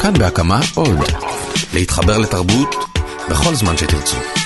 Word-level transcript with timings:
כאן 0.00 0.12
בהקמה 0.18 0.60
עוד. 0.74 0.98
להתחבר 1.74 2.18
לתרבות 2.18 2.74
בכל 3.30 3.54
זמן 3.54 3.76
שתרצו. 3.76 4.39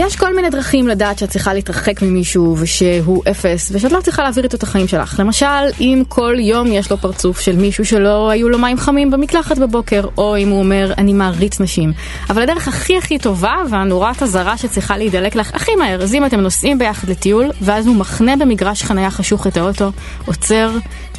יש 0.00 0.16
כל 0.16 0.34
מיני 0.34 0.50
דרכים 0.50 0.88
לדעת 0.88 1.18
שאת 1.18 1.30
צריכה 1.30 1.54
להתרחק 1.54 2.02
ממישהו 2.02 2.56
ושהוא 2.58 3.22
אפס 3.30 3.70
ושאת 3.74 3.92
לא 3.92 4.00
צריכה 4.00 4.22
להעביר 4.22 4.44
איתו 4.44 4.56
את 4.56 4.62
החיים 4.62 4.88
שלך. 4.88 5.20
למשל, 5.20 5.46
אם 5.80 6.02
כל 6.08 6.34
יום 6.38 6.72
יש 6.72 6.90
לו 6.90 6.96
פרצוף 6.96 7.40
של 7.40 7.56
מישהו 7.56 7.84
שלא 7.84 8.30
היו 8.30 8.48
לו 8.48 8.58
מים 8.58 8.78
חמים 8.78 9.10
במקלחת 9.10 9.58
בבוקר, 9.58 10.04
או 10.18 10.36
אם 10.36 10.48
הוא 10.48 10.58
אומר 10.58 10.92
אני 10.98 11.12
מעריץ 11.12 11.60
נשים. 11.60 11.92
אבל 12.30 12.42
הדרך 12.42 12.68
הכי 12.68 12.96
הכי 12.98 13.18
טובה 13.18 13.56
והנורת 13.70 14.22
אזהרה 14.22 14.56
שצריכה 14.56 14.96
להידלק 14.96 15.36
לך 15.36 15.54
הכי 15.54 15.74
מהר, 15.74 16.02
אז 16.02 16.14
אם 16.14 16.26
אתם 16.26 16.40
נוסעים 16.40 16.78
ביחד 16.78 17.08
לטיול, 17.08 17.50
ואז 17.60 17.86
הוא 17.86 17.96
מחנה 17.96 18.36
במגרש 18.36 18.82
חניה 18.82 19.10
חשוך 19.10 19.46
את 19.46 19.56
האוטו, 19.56 19.90
עוצר 20.26 20.70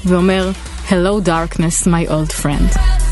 ואומר 0.05 0.52
Hello 0.89 1.27
darkness 1.27 1.88
my 1.88 2.09
old 2.09 2.43
friend. 2.43 3.09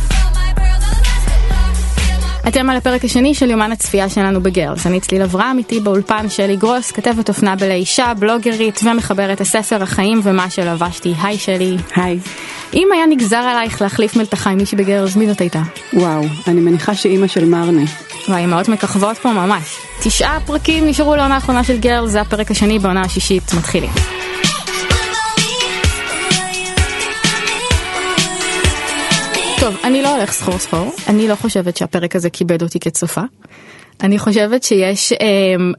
אתם 2.48 2.70
על 2.70 2.78
הפרק 2.78 3.06
השני 3.06 3.34
של 3.34 3.50
יומן 3.50 3.72
הצפייה 3.72 4.10
שלנו 4.10 4.42
בגרלס. 4.42 4.88
אני 4.88 5.00
צליל 5.00 5.22
אברהם, 5.22 5.58
איתי 5.58 5.80
באולפן 5.80 6.30
שלי 6.30 6.56
גרוס, 6.56 6.92
כתבת 6.92 7.30
אופנה 7.30 7.56
בלאישה, 7.56 8.14
בלוגרית 8.20 8.80
ומחברת 8.84 9.42
הספר 9.42 9.84
החיים 9.84 10.20
ומה 10.23 10.50
שלבשתי. 10.50 11.14
היי 11.22 11.38
שלי. 11.38 11.78
היי. 11.96 12.20
אם 12.73 12.88
היה 12.94 13.06
נגזר 13.06 13.38
עלייך 13.38 13.82
להחליף 13.82 14.16
מלתחה 14.16 14.50
עם 14.50 14.58
מישהי 14.58 14.78
בגרלס, 14.78 15.16
מי 15.16 15.28
זאת 15.28 15.42
הייתה? 15.42 15.62
וואו, 15.94 16.23
אני 16.48 16.62
מניחה 16.62 16.96
שאימא 16.96 17.28
של 17.28 17.46
מרנה. 17.46 17.84
וואי, 18.30 18.44
אמהות 18.44 18.70
מככבות 18.70 19.18
פה 19.18 19.32
ממש. 19.32 19.78
תשעה 20.04 20.40
פרקים 20.45 20.88
נשארו 20.88 21.16
לעונה 21.16 21.36
האחרונה 21.36 21.64
של 21.64 21.78
גרלס, 21.78 22.12
זה 22.12 22.22
הפרק 22.22 22.52
השני 22.52 22.80
בעונה 22.80 23.02
השישית, 23.02 23.54
מתחילים. 23.58 24.16
אני 29.88 30.02
לא 30.02 30.16
הולך 30.16 30.31
סחור 30.31 30.57
סחור, 30.57 30.91
אני 31.07 31.27
לא 31.27 31.35
חושבת 31.35 31.77
שהפרק 31.77 32.16
הזה 32.16 32.30
כיבד 32.30 32.61
אותי 32.61 32.80
כצופה. 32.80 33.21
אני 34.03 34.19
חושבת 34.19 34.63
שיש 34.63 35.13
אה, 35.13 35.17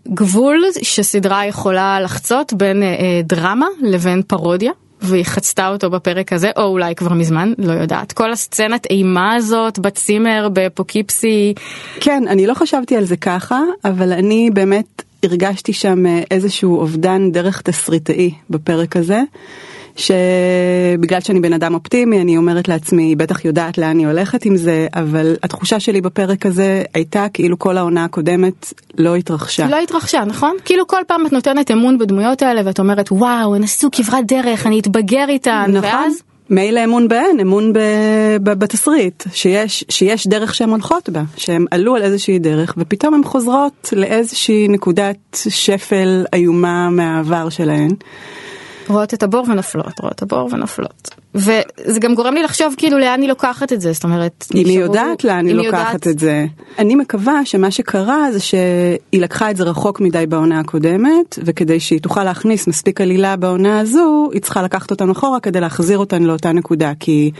גבול 0.09 0.65
שסדרה 0.83 1.47
יכולה 1.47 2.01
לחצות 2.01 2.53
בין 2.53 2.83
אה, 2.83 3.21
דרמה 3.25 3.67
לבין 3.83 4.23
פרודיה. 4.23 4.73
והיא 5.01 5.25
חצתה 5.25 5.69
אותו 5.69 5.91
בפרק 5.91 6.33
הזה, 6.33 6.51
או 6.57 6.63
אולי 6.63 6.95
כבר 6.95 7.13
מזמן, 7.13 7.53
לא 7.59 7.73
יודעת. 7.73 8.13
כל 8.13 8.33
הסצנת 8.33 8.87
אימה 8.91 9.35
הזאת 9.35 9.79
בצימר, 9.79 10.49
בפוקיפסי. 10.53 11.55
כן, 12.01 12.25
אני 12.29 12.47
לא 12.47 12.55
חשבתי 12.55 12.97
על 12.97 13.05
זה 13.05 13.17
ככה, 13.17 13.61
אבל 13.85 14.13
אני 14.13 14.51
באמת 14.53 15.03
הרגשתי 15.23 15.73
שם 15.73 16.07
אה, 16.07 16.23
איזשהו 16.31 16.81
אובדן 16.81 17.33
דרך 17.33 17.63
תסריטאי 17.63 18.35
בפרק 18.51 18.97
הזה. 18.97 19.23
שבגלל 19.99 21.21
שאני 21.21 21.41
בן 21.41 21.53
אדם 21.53 21.75
אופטימי 21.75 22.21
אני 22.21 22.37
אומרת 22.37 22.69
לעצמי 22.69 23.03
היא 23.03 23.17
בטח 23.17 23.45
יודעת 23.45 23.79
לאן 23.79 23.99
היא 23.99 24.07
הולכת 24.07 24.45
עם 24.45 24.57
זה 24.57 24.87
אבל 24.95 25.37
התחושה 25.43 25.81
שלי 25.81 26.01
בפרק 26.01 26.47
הזה 26.47 26.83
הייתה 26.95 27.27
כאילו 27.33 27.59
כל 27.59 27.77
העונה 27.77 28.05
הקודמת 28.05 28.73
לא 28.99 29.17
התרחשה. 29.17 29.69
לא 29.69 29.77
התרחשה 29.77 30.25
נכון? 30.25 30.57
כאילו 30.65 30.87
כל 30.87 31.01
פעם 31.07 31.27
את 31.27 31.33
נותנת 31.33 31.71
אמון 31.71 31.99
בדמויות 31.99 32.43
האלה 32.43 32.61
ואת 32.65 32.79
אומרת 32.79 33.13
וואו 33.13 33.55
הן 33.55 33.63
עשו 33.63 33.89
כברת 33.93 34.27
דרך 34.27 34.67
אני 34.67 34.81
אתבגר 34.81 35.25
איתן 35.29 35.65
נכון. 35.69 35.91
ואז. 35.91 36.23
מילא 36.51 36.85
אמון 36.85 37.09
בהן, 37.09 37.41
אמון 37.41 37.73
ב, 37.73 37.79
ב, 38.43 38.51
בתסריט, 38.51 39.25
שיש, 39.33 39.85
שיש 39.89 40.27
דרך 40.27 40.55
שהן 40.55 40.71
הולכות 40.71 41.09
בה, 41.09 41.23
שהן 41.37 41.65
עלו 41.71 41.97
על 41.97 42.03
איזושהי 42.03 42.39
דרך 42.39 42.75
ופתאום 42.79 43.15
הן 43.15 43.25
חוזרות 43.25 43.93
לאיזושהי 43.97 44.69
נקודת 44.69 45.17
שפל 45.49 46.25
איומה 46.33 46.91
מהעבר 46.91 47.49
שלהן. 47.49 47.91
רואות 48.89 49.15
את 49.15 49.23
הבור 49.23 49.45
ונופלות, 49.49 50.01
רואות 50.01 50.15
את 50.15 50.23
הבור 50.23 50.49
ונופלות. 50.53 51.11
וזה 51.35 52.01
גם 52.01 52.15
גורם 52.15 52.35
לי 52.35 52.43
לחשוב 52.43 52.75
כאילו 52.77 52.99
לאן 52.99 53.21
היא 53.21 53.29
לוקחת 53.29 53.73
את 53.73 53.81
זה, 53.81 53.93
זאת 53.93 54.05
אומרת... 54.05 54.45
אם 54.55 54.67
היא 54.67 54.81
יודעת 54.81 55.25
לאן 55.25 55.47
היא 55.47 55.55
לוקחת 55.55 56.07
את 56.07 56.19
זה. 56.19 56.47
אני 56.79 56.95
מקווה 56.95 57.45
שמה 57.45 57.71
שקרה 57.71 58.33
זה 58.33 58.41
שהיא 58.41 59.21
לקחה 59.21 59.51
את 59.51 59.57
זה 59.57 59.65
רחוק 59.65 60.01
מדי 60.01 60.27
בעונה 60.27 60.61
הקודמת, 60.61 61.39
וכדי 61.45 61.81
שהיא 61.81 62.01
תוכל 62.01 62.25
להכניס 62.25 62.69
מספיק 62.69 63.01
עלילה 63.01 63.37
בעונה 63.37 63.81
הזו, 63.81 64.29
היא 64.33 64.41
צריכה 64.41 64.63
לקחת 64.63 64.91
אותנו 64.91 65.13
אחורה 65.13 65.41
כדי 65.41 65.61
להחזיר 65.61 65.99
אותנו 65.99 66.27
לאותה 66.27 66.53
נקודה, 66.53 66.93
כי... 67.01 67.31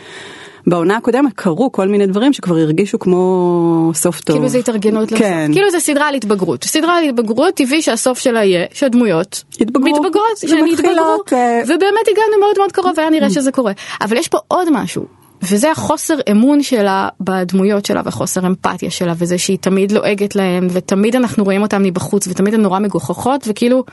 בעונה 0.69 0.97
הקודמת 0.97 1.33
קרו 1.35 1.73
כל 1.73 1.89
מיני 1.89 2.07
דברים 2.07 2.33
שכבר 2.33 2.57
הרגישו 2.57 2.99
כמו 2.99 3.91
סוף 3.95 4.21
טוב. 4.21 4.37
כאילו 4.37 4.49
זה 4.49 4.59
התארגנות 4.59 5.13
לסוף. 5.13 5.19
כן. 5.19 5.51
כאילו 5.53 5.71
זה 5.71 5.81
סדרה 5.81 6.09
על 6.09 6.15
התבגרות. 6.15 6.65
סדרה 6.65 6.99
על 6.99 7.05
התבגרות 7.05 7.55
טבעי 7.55 7.83
שהסוף 7.83 8.19
שלה 8.19 8.45
יהיה 8.45 8.67
שהדמויות. 8.73 9.45
מתבגרות, 9.61 10.37
שהן 10.37 10.67
יתבגרו. 10.67 11.17
Uh... 11.27 11.33
ובאמת 11.65 12.09
הגענו 12.13 12.41
מאוד 12.41 12.55
מאוד 12.59 12.73
קרוב 12.73 12.93
והיה 12.97 13.11
נראה 13.11 13.31
שזה 13.31 13.53
קורה. 13.53 13.73
אבל 14.01 14.17
יש 14.17 14.29
פה 14.29 14.39
עוד 14.49 14.69
משהו. 14.73 15.19
וזה 15.43 15.71
החוסר 15.71 16.15
אמון 16.31 16.63
שלה 16.63 17.09
בדמויות 17.21 17.87
שלה 17.87 18.03
וחוסר 18.05 18.47
אמפתיה 18.47 18.91
שלה 18.91 19.13
וזה 19.19 19.39
שהיא 19.39 19.59
תמיד 19.61 19.93
לועגת 19.93 20.37
להם 20.37 20.67
ותמיד 20.71 21.17
אנחנו 21.17 21.45
רואים 21.45 21.63
אותם 21.63 21.83
מבחוץ 21.83 22.29
ותמיד 22.29 22.55
הן 22.55 22.61
נורא 22.61 22.79
מגוחכות 22.79 23.45
וכאילו 23.47 23.85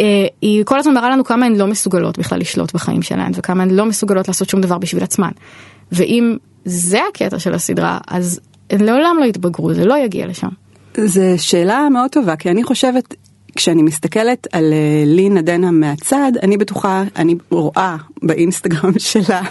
אה, 0.00 0.26
היא 0.42 0.64
כל 0.64 0.78
הזמן 0.78 0.94
מראה 0.94 1.10
לנו 1.10 1.24
כמה 1.24 1.46
הן 1.46 1.56
לא 1.56 1.66
מסוגלות 1.66 2.18
בכלל 2.18 2.38
לשלוט 2.38 2.74
בחיים 2.74 3.02
שלהן 3.02 3.32
וכמה 3.34 3.62
הן 3.62 3.70
לא 3.70 3.86
מסוגלות 3.86 4.28
לעשות 4.28 4.48
שום 4.48 4.60
דבר 4.60 4.78
בשביל 4.78 5.02
עצמן. 5.02 5.30
ואם 5.92 6.36
זה 6.64 6.98
הקטע 7.10 7.38
של 7.38 7.54
הסדרה, 7.54 7.98
אז 8.08 8.40
הם 8.70 8.82
לעולם 8.82 9.16
לא 9.20 9.24
יתבגרו, 9.24 9.74
זה 9.74 9.84
לא 9.84 9.98
יגיע 9.98 10.26
לשם. 10.26 10.48
זו 10.96 11.20
שאלה 11.36 11.88
מאוד 11.88 12.10
טובה, 12.10 12.36
כי 12.36 12.50
אני 12.50 12.64
חושבת, 12.64 13.14
כשאני 13.56 13.82
מסתכלת 13.82 14.46
על 14.52 14.72
אה, 14.72 15.02
לינה 15.06 15.42
דנהאם 15.42 15.80
מהצד, 15.80 16.32
אני 16.42 16.56
בטוחה, 16.56 17.02
אני 17.16 17.34
רואה 17.50 17.96
באינסטגרם 18.22 18.98
שלה 19.12 19.42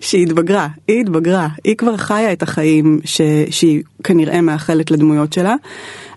שהיא 0.00 0.22
התבגרה, 0.22 0.68
היא 0.88 1.00
התבגרה, 1.00 1.48
היא 1.64 1.76
כבר 1.76 1.96
חיה 1.96 2.32
את 2.32 2.42
החיים 2.42 3.00
ש, 3.04 3.20
שהיא 3.50 3.82
כנראה 4.04 4.40
מאחלת 4.40 4.90
לדמויות 4.90 5.32
שלה. 5.32 5.54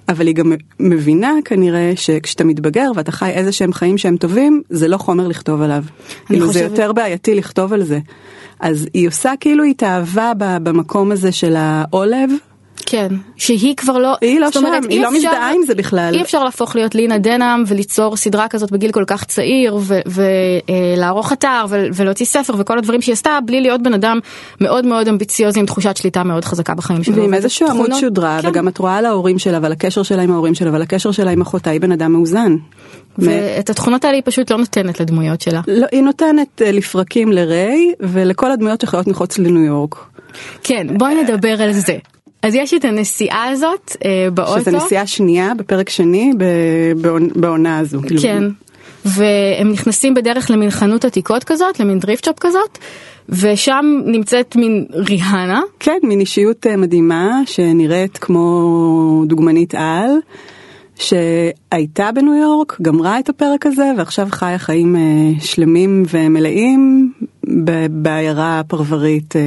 אבל 0.10 0.28
היא 0.28 0.36
גם 0.36 0.54
מבינה 0.80 1.32
כנראה 1.46 1.92
שכשאתה 1.96 2.44
מתבגר 2.44 2.92
ואתה 2.96 3.12
חי 3.12 3.30
איזה 3.30 3.52
שהם 3.52 3.74
חיים 3.74 3.98
שהם 3.98 4.18
טובים, 4.18 4.62
זה 4.70 4.88
לא 4.88 4.98
חומר 4.98 5.28
לכתוב 5.28 5.62
עליו. 5.62 5.84
כאילו 6.26 6.48
חושבת... 6.48 6.64
זה 6.64 6.70
יותר 6.70 6.94
בעייתי 6.94 7.36
לכתוב 7.36 7.74
על 7.74 7.84
זה. 7.84 8.00
אז 8.60 8.88
היא 8.94 9.08
עושה 9.08 9.34
כאילו 9.40 9.64
התאהבה 9.64 10.32
במקום 10.38 11.12
הזה 11.12 11.32
של 11.32 11.56
העולב. 11.56 12.30
כן, 12.86 13.08
שהיא 13.36 13.76
כבר 13.76 13.98
לא, 13.98 14.16
היא 14.22 14.40
לא 14.40 14.52
שם, 14.52 14.66
אומרת, 14.66 14.84
היא 14.90 15.02
לא 15.02 15.12
מזדהה 15.12 15.54
עם 15.54 15.62
זה 15.68 15.76
בכלל. 15.76 16.14
אי 16.16 16.22
אפשר 16.22 16.44
להפוך 16.44 16.76
להיות 16.76 16.96
לינה 16.96 17.18
דנאם 17.18 17.64
וליצור 17.68 18.18
סדרה 18.18 18.48
כזאת 18.48 18.72
בגיל 18.72 18.92
כל 18.92 19.04
כך 19.08 19.24
צעיר 19.24 19.80
ולערוך 20.06 21.32
אה, 21.32 21.34
אתר 21.34 21.66
ולהוציא 21.70 22.26
ספר 22.26 22.54
וכל 22.58 22.78
הדברים 22.78 23.02
שהיא 23.02 23.14
עשתה 23.14 23.40
בלי 23.46 23.62
להיות 23.62 23.84
בן 23.84 23.94
אדם 23.94 24.20
מאוד 24.62 24.86
מאוד 24.86 25.08
אמביציוזי 25.08 25.60
עם 25.60 25.66
תחושת 25.66 25.98
שליטה 25.98 26.24
מאוד 26.24 26.46
חזקה 26.46 26.74
בחיים 26.74 27.04
שלו. 27.04 27.16
ועם 27.16 27.34
איזשהו 27.34 27.70
עמוד 27.70 27.94
שודרה 28.00 28.40
כן. 28.42 28.48
וגם 28.48 28.68
את 28.68 28.78
רואה 28.78 28.98
על 28.98 29.06
ההורים 29.06 29.40
שלה 29.40 29.60
ועל 29.62 29.72
הקשר 29.72 30.04
שלה 30.04 30.22
עם 30.22 30.32
ההורים 30.32 30.56
שלה 30.56 30.72
ועל 30.72 30.82
הקשר 30.82 31.12
שלה 31.12 31.32
עם 31.32 31.42
אחותה 31.42 31.70
היא 31.70 31.82
בן 31.82 31.92
אדם 31.92 32.12
מאוזן. 32.12 32.56
ואת 33.18 33.70
התכונות 33.70 34.06
האלה 34.06 34.16
היא 34.16 34.24
פשוט 34.26 34.52
לא 34.52 34.58
נותנת 34.58 35.00
לדמויות 35.00 35.42
שלה. 35.42 35.62
לא, 35.68 35.88
היא 35.92 36.02
נותנת 36.02 36.62
אה, 36.62 36.72
לפרקים 36.72 37.32
לריי 37.32 37.94
ולכל 38.00 38.52
הדמויות 38.52 38.82
שיכולות 38.82 39.08
מחוץ 39.08 39.38
לניו 39.38 39.64
יורק. 39.64 39.96
כן, 40.64 40.88
בואי 40.98 41.24
נדבר 41.24 41.62
על 41.62 41.74
זה. 41.74 41.98
אז 42.44 42.56
יש 42.56 42.74
את 42.74 42.86
הנסיעה 42.86 43.50
הזאת 43.50 43.98
אה, 44.06 44.28
באוטו. 44.34 44.60
שזה 44.62 44.72
נסיעה 44.72 45.08
שנייה 45.08 45.54
בפרק 45.58 45.90
שני 45.90 46.34
בעונה 47.36 47.80
הזו. 47.80 48.02
כאילו. 48.08 48.22
כן. 48.22 48.44
והם 49.06 49.72
נכנסים 49.72 50.14
בדרך 50.14 50.52
למין 50.52 50.70
חנות 50.70 51.06
עתיקות 51.06 51.44
כזאת, 51.44 51.80
למין 51.80 52.00
דריפט 52.00 52.24
שופ 52.24 52.40
כזאת, 52.40 52.78
ושם 53.30 53.86
נמצאת 54.06 54.56
מין 54.56 54.86
ריהנה. 54.92 55.62
כן, 55.80 55.98
מין 56.04 56.20
אישיות 56.20 56.68
אה, 56.68 56.78
מדהימה 56.78 57.42
שנראית 57.46 58.18
כמו 58.18 59.24
דוגמנית 59.28 59.76
על. 59.76 60.10
שהייתה 60.96 62.12
בניו 62.12 62.36
יורק, 62.36 62.78
גמרה 62.82 63.20
את 63.20 63.30
הפרק 63.30 63.66
הזה 63.66 63.92
ועכשיו 63.98 64.28
חיה 64.32 64.58
חיים 64.58 64.96
אה, 64.96 65.02
שלמים 65.40 66.04
ומלאים 66.10 67.13
בעיירה 67.92 68.62
פרברית 68.68 69.36
אה, 69.36 69.42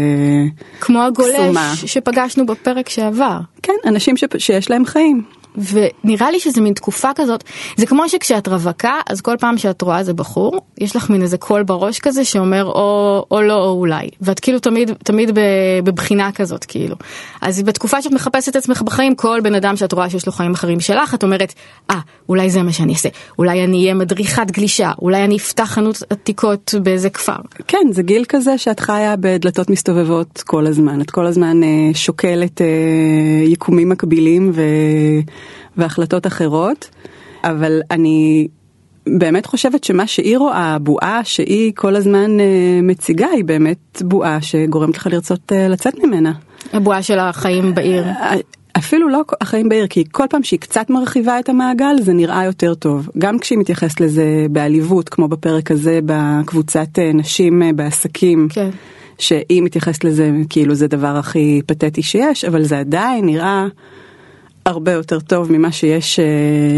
כמו 0.80 1.02
הגולש 1.02 1.34
קסומה. 1.34 1.72
שפגשנו 1.76 2.46
בפרק 2.46 2.88
שעבר. 2.88 3.38
כן, 3.62 3.72
אנשים 3.86 4.16
ש... 4.16 4.24
שיש 4.38 4.70
להם 4.70 4.84
חיים. 4.84 5.22
ונראה 5.56 6.30
לי 6.30 6.40
שזה 6.40 6.60
מין 6.60 6.72
תקופה 6.72 7.08
כזאת, 7.14 7.44
זה 7.76 7.86
כמו 7.86 8.08
שכשאת 8.08 8.48
רווקה, 8.48 8.94
אז 9.06 9.20
כל 9.20 9.36
פעם 9.40 9.58
שאת 9.58 9.82
רואה 9.82 9.98
איזה 9.98 10.14
בחור, 10.14 10.60
יש 10.78 10.96
לך 10.96 11.10
מין 11.10 11.22
איזה 11.22 11.38
קול 11.38 11.62
בראש 11.62 11.98
כזה 11.98 12.24
שאומר 12.24 12.64
או, 12.64 13.24
או 13.30 13.42
לא 13.42 13.64
או 13.64 13.70
אולי, 13.70 14.08
ואת 14.20 14.40
כאילו 14.40 14.58
תמיד, 14.58 14.90
תמיד 15.04 15.30
בבחינה 15.84 16.32
כזאת 16.32 16.64
כאילו. 16.64 16.96
אז 17.40 17.62
בתקופה 17.62 18.02
שאת 18.02 18.12
מחפשת 18.12 18.48
את 18.48 18.56
עצמך 18.56 18.82
בחיים, 18.82 19.14
כל 19.14 19.40
בן 19.42 19.54
אדם 19.54 19.76
שאת 19.76 19.92
רואה 19.92 20.10
שיש 20.10 20.26
לו 20.26 20.32
חיים 20.32 20.52
אחרים 20.52 20.80
שלך, 20.80 21.14
את 21.14 21.22
אומרת, 21.22 21.54
אה, 21.90 21.96
ah, 21.96 21.98
אולי 22.28 22.50
זה 22.50 22.62
מה 22.62 22.72
שאני 22.72 22.92
אעשה, 22.92 23.08
אולי 23.38 23.64
אני 23.64 23.82
אהיה 23.82 23.94
מדריכת 23.94 24.50
גלישה, 24.50 24.92
אולי 25.02 25.24
אני 25.24 25.36
אפתח 25.36 25.64
חנות 25.64 26.02
עתיקות 26.10 26.74
באיזה 26.82 27.10
כפר. 27.10 27.36
כן, 27.68 27.86
זה 27.90 28.02
גיל 28.02 28.24
כזה 28.28 28.58
שאת 28.58 28.80
חיה 28.80 29.14
בדלתות 29.20 29.70
מסתובבות 29.70 30.42
כל 30.46 30.66
הזמן, 30.66 31.00
את 31.00 31.10
כל 31.10 31.26
הזמן 31.26 31.62
אה, 31.62 31.68
שוקלת 31.94 32.60
אה, 32.60 32.66
יקומים 33.44 33.88
מקבילים 33.88 34.52
ו... 34.54 34.62
והחלטות 35.76 36.26
אחרות. 36.26 36.88
אבל 37.44 37.80
אני 37.90 38.48
באמת 39.06 39.46
חושבת 39.46 39.84
שמה 39.84 40.06
שהיא 40.06 40.38
רואה, 40.38 40.74
הבועה 40.74 41.20
שהיא 41.24 41.72
כל 41.74 41.96
הזמן 41.96 42.40
אה, 42.40 42.80
מציגה, 42.82 43.28
היא 43.28 43.44
באמת 43.44 44.02
בועה 44.04 44.42
שגורמת 44.42 44.96
לך 44.96 45.06
לרצות 45.06 45.52
אה, 45.52 45.68
לצאת 45.68 45.94
ממנה. 46.04 46.32
הבועה 46.72 47.02
של 47.02 47.18
החיים 47.18 47.74
בעיר. 47.74 48.04
אה, 48.04 48.34
אפילו 48.76 49.08
לא 49.08 49.22
החיים 49.40 49.68
בעיר, 49.68 49.86
כי 49.86 50.04
כל 50.12 50.24
פעם 50.30 50.42
שהיא 50.42 50.60
קצת 50.60 50.90
מרחיבה 50.90 51.38
את 51.38 51.48
המעגל 51.48 51.96
זה 52.00 52.12
נראה 52.12 52.44
יותר 52.44 52.74
טוב. 52.74 53.08
גם 53.18 53.38
כשהיא 53.38 53.58
מתייחסת 53.58 54.00
לזה 54.00 54.46
בעליבות, 54.50 55.08
כמו 55.08 55.28
בפרק 55.28 55.70
הזה 55.70 56.00
בקבוצת 56.06 56.98
נשים 57.14 57.62
בעסקים. 57.76 58.48
כן. 58.50 58.70
שהיא 59.18 59.62
מתייחסת 59.62 60.04
לזה 60.04 60.30
כאילו 60.50 60.74
זה 60.74 60.86
דבר 60.86 61.16
הכי 61.16 61.60
פתטי 61.66 62.02
שיש, 62.02 62.44
אבל 62.44 62.62
זה 62.62 62.78
עדיין 62.78 63.26
נראה 63.26 63.66
הרבה 64.66 64.92
יותר 64.92 65.20
טוב 65.20 65.52
ממה 65.52 65.72
שיש 65.72 66.18
uh, 66.18 66.22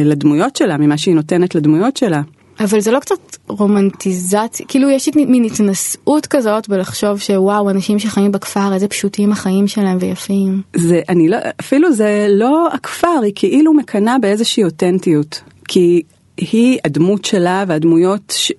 לדמויות 0.05 0.57
שלה, 0.57 0.77
ממה 0.77 0.99
שהיא 0.99 1.15
נותנת 1.15 1.55
לדמויות 1.55 1.97
שלה. 1.97 2.23
אבל 2.61 2.81
זה 2.81 2.91
לא 2.91 2.99
קצת 2.99 3.37
רומנטיזציה, 3.49 4.67
כאילו 4.67 4.91
יש 4.91 5.09
מין 5.15 5.45
התנשאות 5.45 6.27
כזאת 6.27 6.69
בלחשוב 6.69 7.19
שוואו, 7.19 7.71
אנשים 7.71 7.99
שחיים 7.99 8.33
בכפר, 8.33 8.75
איזה 8.75 8.89
פשוטים 8.89 9.33
החיים 9.33 9.69
שלהם 9.69 9.99
ויפים. 10.01 10.63
זה, 10.77 11.01
אני 11.09 11.29
לא, 11.29 11.37
אפילו 11.61 11.93
זה 11.93 12.27
לא 12.31 12.69
הכפר, 12.73 13.21
היא 13.23 13.33
כאילו 13.35 13.73
מקנאה 13.75 14.19
באיזושהי 14.19 14.65
אותנטיות. 14.65 15.41
כי 15.69 16.03
היא, 16.37 16.79
הדמות 16.85 17.25
שלה 17.25 17.65
והדמויות 17.69 18.35
ש, 18.37 18.53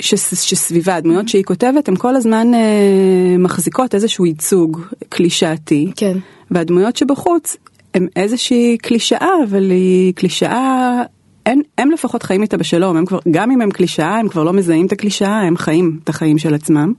ש, 0.00 0.14
שסביבה, 0.14 0.94
הדמויות 0.94 1.28
שהיא 1.28 1.44
כותבת, 1.44 1.88
הן 1.88 1.96
כל 1.96 2.16
הזמן 2.16 2.54
אה, 2.54 3.38
מחזיקות 3.38 3.94
איזשהו 3.94 4.26
ייצוג 4.26 4.80
קלישאתי. 5.08 5.92
כן. 5.96 6.18
והדמויות 6.50 6.96
שבחוץ 6.96 7.56
הם 7.94 8.06
איזושהי 8.16 8.78
קלישאה, 8.78 9.30
אבל 9.48 9.70
היא 9.70 10.14
קלישאה, 10.14 11.02
הם, 11.46 11.60
הם 11.78 11.90
לפחות 11.90 12.22
חיים 12.22 12.42
איתה 12.42 12.56
בשלום, 12.56 12.96
הם 12.96 13.06
כבר, 13.06 13.18
גם 13.30 13.50
אם 13.50 13.60
הם 13.60 13.70
קלישאה, 13.70 14.18
הם 14.18 14.28
כבר 14.28 14.44
לא 14.44 14.52
מזהים 14.52 14.86
את 14.86 14.92
הקלישאה, 14.92 15.40
הם 15.40 15.56
חיים 15.56 15.98
את 16.04 16.08
החיים 16.08 16.38
של 16.38 16.54
עצמם. 16.54 16.92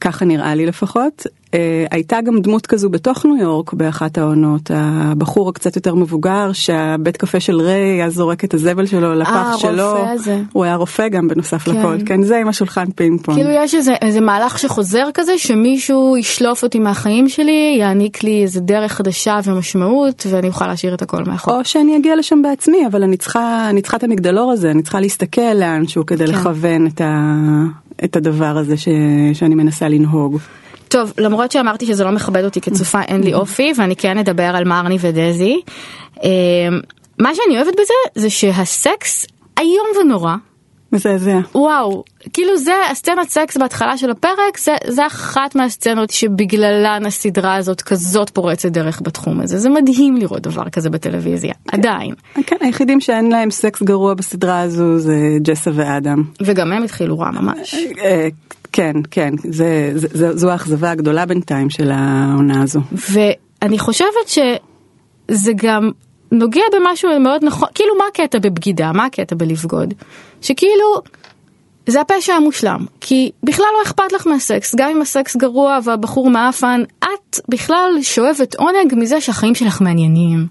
ככה 0.00 0.24
נראה 0.24 0.54
לי 0.54 0.66
לפחות. 0.66 1.26
אה, 1.54 1.84
הייתה 1.90 2.20
גם 2.20 2.40
דמות 2.40 2.66
כזו 2.66 2.90
בתוך 2.90 3.26
ניו 3.26 3.36
יורק 3.36 3.72
באחת 3.72 4.18
העונות, 4.18 4.70
הבחור 4.74 5.48
הקצת 5.48 5.76
יותר 5.76 5.94
מבוגר 5.94 6.52
שהבית 6.52 7.16
קפה 7.16 7.40
של 7.40 7.60
ריי 7.60 7.80
היה 7.80 8.10
זורק 8.10 8.44
את 8.44 8.54
הזבל 8.54 8.86
שלו 8.86 9.14
לפח 9.14 9.30
אה, 9.52 9.58
שלו. 9.58 9.96
הזה. 10.08 10.42
הוא 10.52 10.64
היה 10.64 10.74
רופא 10.74 11.08
גם 11.08 11.28
בנוסף 11.28 11.62
כן. 11.62 11.70
לכל, 11.70 11.96
כן 12.06 12.22
זה 12.22 12.38
עם 12.38 12.48
השולחן 12.48 12.90
פינג 12.90 13.20
פונג. 13.22 13.38
כאילו 13.38 13.50
יש 13.50 13.74
איזה, 13.74 13.94
איזה 14.02 14.20
מהלך 14.20 14.58
שחוזר 14.58 15.08
כזה 15.14 15.38
שמישהו 15.38 16.16
ישלוף 16.16 16.62
אותי 16.62 16.78
מהחיים 16.78 17.28
שלי, 17.28 17.76
יעניק 17.80 18.22
לי 18.22 18.42
איזה 18.42 18.60
דרך 18.60 18.92
חדשה 18.92 19.38
ומשמעות 19.44 20.26
ואני 20.30 20.48
אוכל 20.48 20.66
להשאיר 20.66 20.94
את 20.94 21.02
הכל 21.02 21.24
מאחור. 21.24 21.58
או 21.58 21.64
שאני 21.64 21.96
אגיע 21.96 22.16
לשם 22.16 22.42
בעצמי 22.42 22.86
אבל 22.86 23.02
אני 23.02 23.16
צריכה, 23.16 23.66
אני 23.70 23.82
צריכה 23.82 23.96
את 23.96 24.04
המגדלור 24.04 24.52
הזה, 24.52 24.70
אני 24.70 24.82
צריכה 24.82 25.00
להסתכל 25.00 25.54
לאנשהו 25.54 26.06
כדי 26.06 26.26
כן. 26.26 26.32
לכוון 26.32 26.86
את, 26.86 27.00
ה, 27.00 27.36
את 28.04 28.16
הדבר 28.16 28.58
הזה 28.58 28.76
ש, 28.76 28.88
שאני 29.32 29.54
מנסה 29.54 29.88
לנהוג. 29.88 30.38
טוב, 30.96 31.12
למרות 31.18 31.52
שאמרתי 31.52 31.86
שזה 31.86 32.04
לא 32.04 32.10
מכבד 32.10 32.44
אותי 32.44 32.60
כצופה, 32.60 33.00
אין 33.02 33.22
לי 33.22 33.34
אופי, 33.34 33.72
ואני 33.76 33.96
כן 33.96 34.18
אדבר 34.18 34.56
על 34.56 34.64
מרני 34.64 34.96
ודזי. 35.00 35.60
אה, 36.24 36.28
מה 37.18 37.30
שאני 37.34 37.56
אוהבת 37.56 37.72
בזה, 37.72 37.94
זה 38.14 38.30
שהסקס 38.30 39.26
איום 39.58 39.86
ונורא. 40.00 40.34
מזעזע. 40.92 41.38
וואו, 41.54 42.04
כאילו 42.32 42.56
זה 42.56 42.72
הסצנת 42.90 43.28
סקס 43.28 43.56
בהתחלה 43.56 43.98
של 43.98 44.10
הפרק, 44.10 44.58
זה, 44.58 44.76
זה 44.86 45.06
אחת 45.06 45.54
מהסצנות 45.54 46.10
שבגללן 46.10 47.02
הסדרה 47.06 47.54
הזאת 47.54 47.82
כזאת 47.82 48.30
פורצת 48.30 48.68
דרך 48.68 49.02
בתחום 49.04 49.40
הזה. 49.40 49.58
זה 49.58 49.70
מדהים 49.70 50.16
לראות 50.16 50.42
דבר 50.42 50.68
כזה 50.68 50.90
בטלוויזיה, 50.90 51.54
כן. 51.68 51.78
עדיין. 51.78 52.14
כן, 52.46 52.56
היחידים 52.60 53.00
שאין 53.00 53.30
להם 53.30 53.50
סקס 53.50 53.82
גרוע 53.82 54.14
בסדרה 54.14 54.60
הזו 54.60 54.98
זה 54.98 55.16
ג'סה 55.42 55.70
ואדם. 55.74 56.22
וגם 56.40 56.72
הם 56.72 56.82
התחילו 56.82 57.18
רע 57.18 57.30
ממש. 57.30 57.74
כן, 58.72 58.92
כן, 59.10 59.34
זה, 59.50 59.92
זה, 59.94 60.08
זה, 60.10 60.36
זו 60.36 60.50
האכזבה 60.50 60.90
הגדולה 60.90 61.26
בינתיים 61.26 61.70
של 61.70 61.90
העונה 61.90 62.62
הזו. 62.62 62.80
ואני 62.92 63.78
חושבת 63.78 64.28
שזה 64.28 65.52
גם 65.56 65.90
נוגע 66.32 66.62
במשהו 66.72 67.20
מאוד 67.20 67.44
נכון, 67.44 67.68
כאילו 67.74 67.94
מה 67.98 68.04
הקטע 68.12 68.38
בבגידה, 68.38 68.92
מה 68.92 69.04
הקטע 69.04 69.36
בלבגוד? 69.36 69.94
שכאילו, 70.42 71.02
זה 71.86 72.00
הפשע 72.00 72.32
המושלם, 72.32 72.86
כי 73.00 73.30
בכלל 73.42 73.66
לא 73.78 73.82
אכפת 73.82 74.12
לך 74.12 74.26
מהסקס, 74.26 74.74
גם 74.74 74.90
אם 74.90 75.02
הסקס 75.02 75.36
גרוע 75.36 75.78
והבחור 75.84 76.30
מעפן, 76.30 76.82
את 76.98 77.40
בכלל 77.48 77.90
שואבת 78.02 78.54
עונג 78.54 78.94
מזה 78.96 79.20
שהחיים 79.20 79.54
שלך 79.54 79.80
מעניינים, 79.80 80.46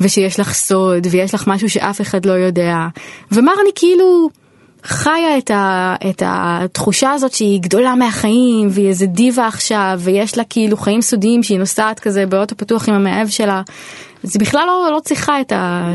ושיש 0.00 0.40
לך 0.40 0.54
סוד, 0.54 1.06
ויש 1.10 1.34
לך 1.34 1.44
משהו 1.46 1.70
שאף 1.70 2.00
אחד 2.00 2.26
לא 2.26 2.32
יודע. 2.32 2.76
ומרני 3.32 3.70
כאילו... 3.74 4.28
חיה 4.86 5.38
את, 5.38 5.50
ה, 5.50 5.94
את 6.10 6.22
התחושה 6.26 7.12
הזאת 7.12 7.32
שהיא 7.32 7.60
גדולה 7.60 7.94
מהחיים 7.94 8.68
והיא 8.70 8.88
איזה 8.88 9.06
דיבה 9.06 9.46
עכשיו 9.46 10.00
ויש 10.02 10.38
לה 10.38 10.44
כאילו 10.44 10.76
חיים 10.76 11.02
סודיים 11.02 11.42
שהיא 11.42 11.58
נוסעת 11.58 12.00
כזה 12.00 12.26
באוטו 12.26 12.56
פתוח 12.56 12.88
עם 12.88 12.94
המאהב 12.94 13.28
שלה. 13.28 13.62
זה 14.22 14.38
בכלל 14.38 14.66
לא, 14.66 14.88
לא 14.92 15.00
צריכה 15.00 15.40
את 15.40 15.52
ה... 15.52 15.92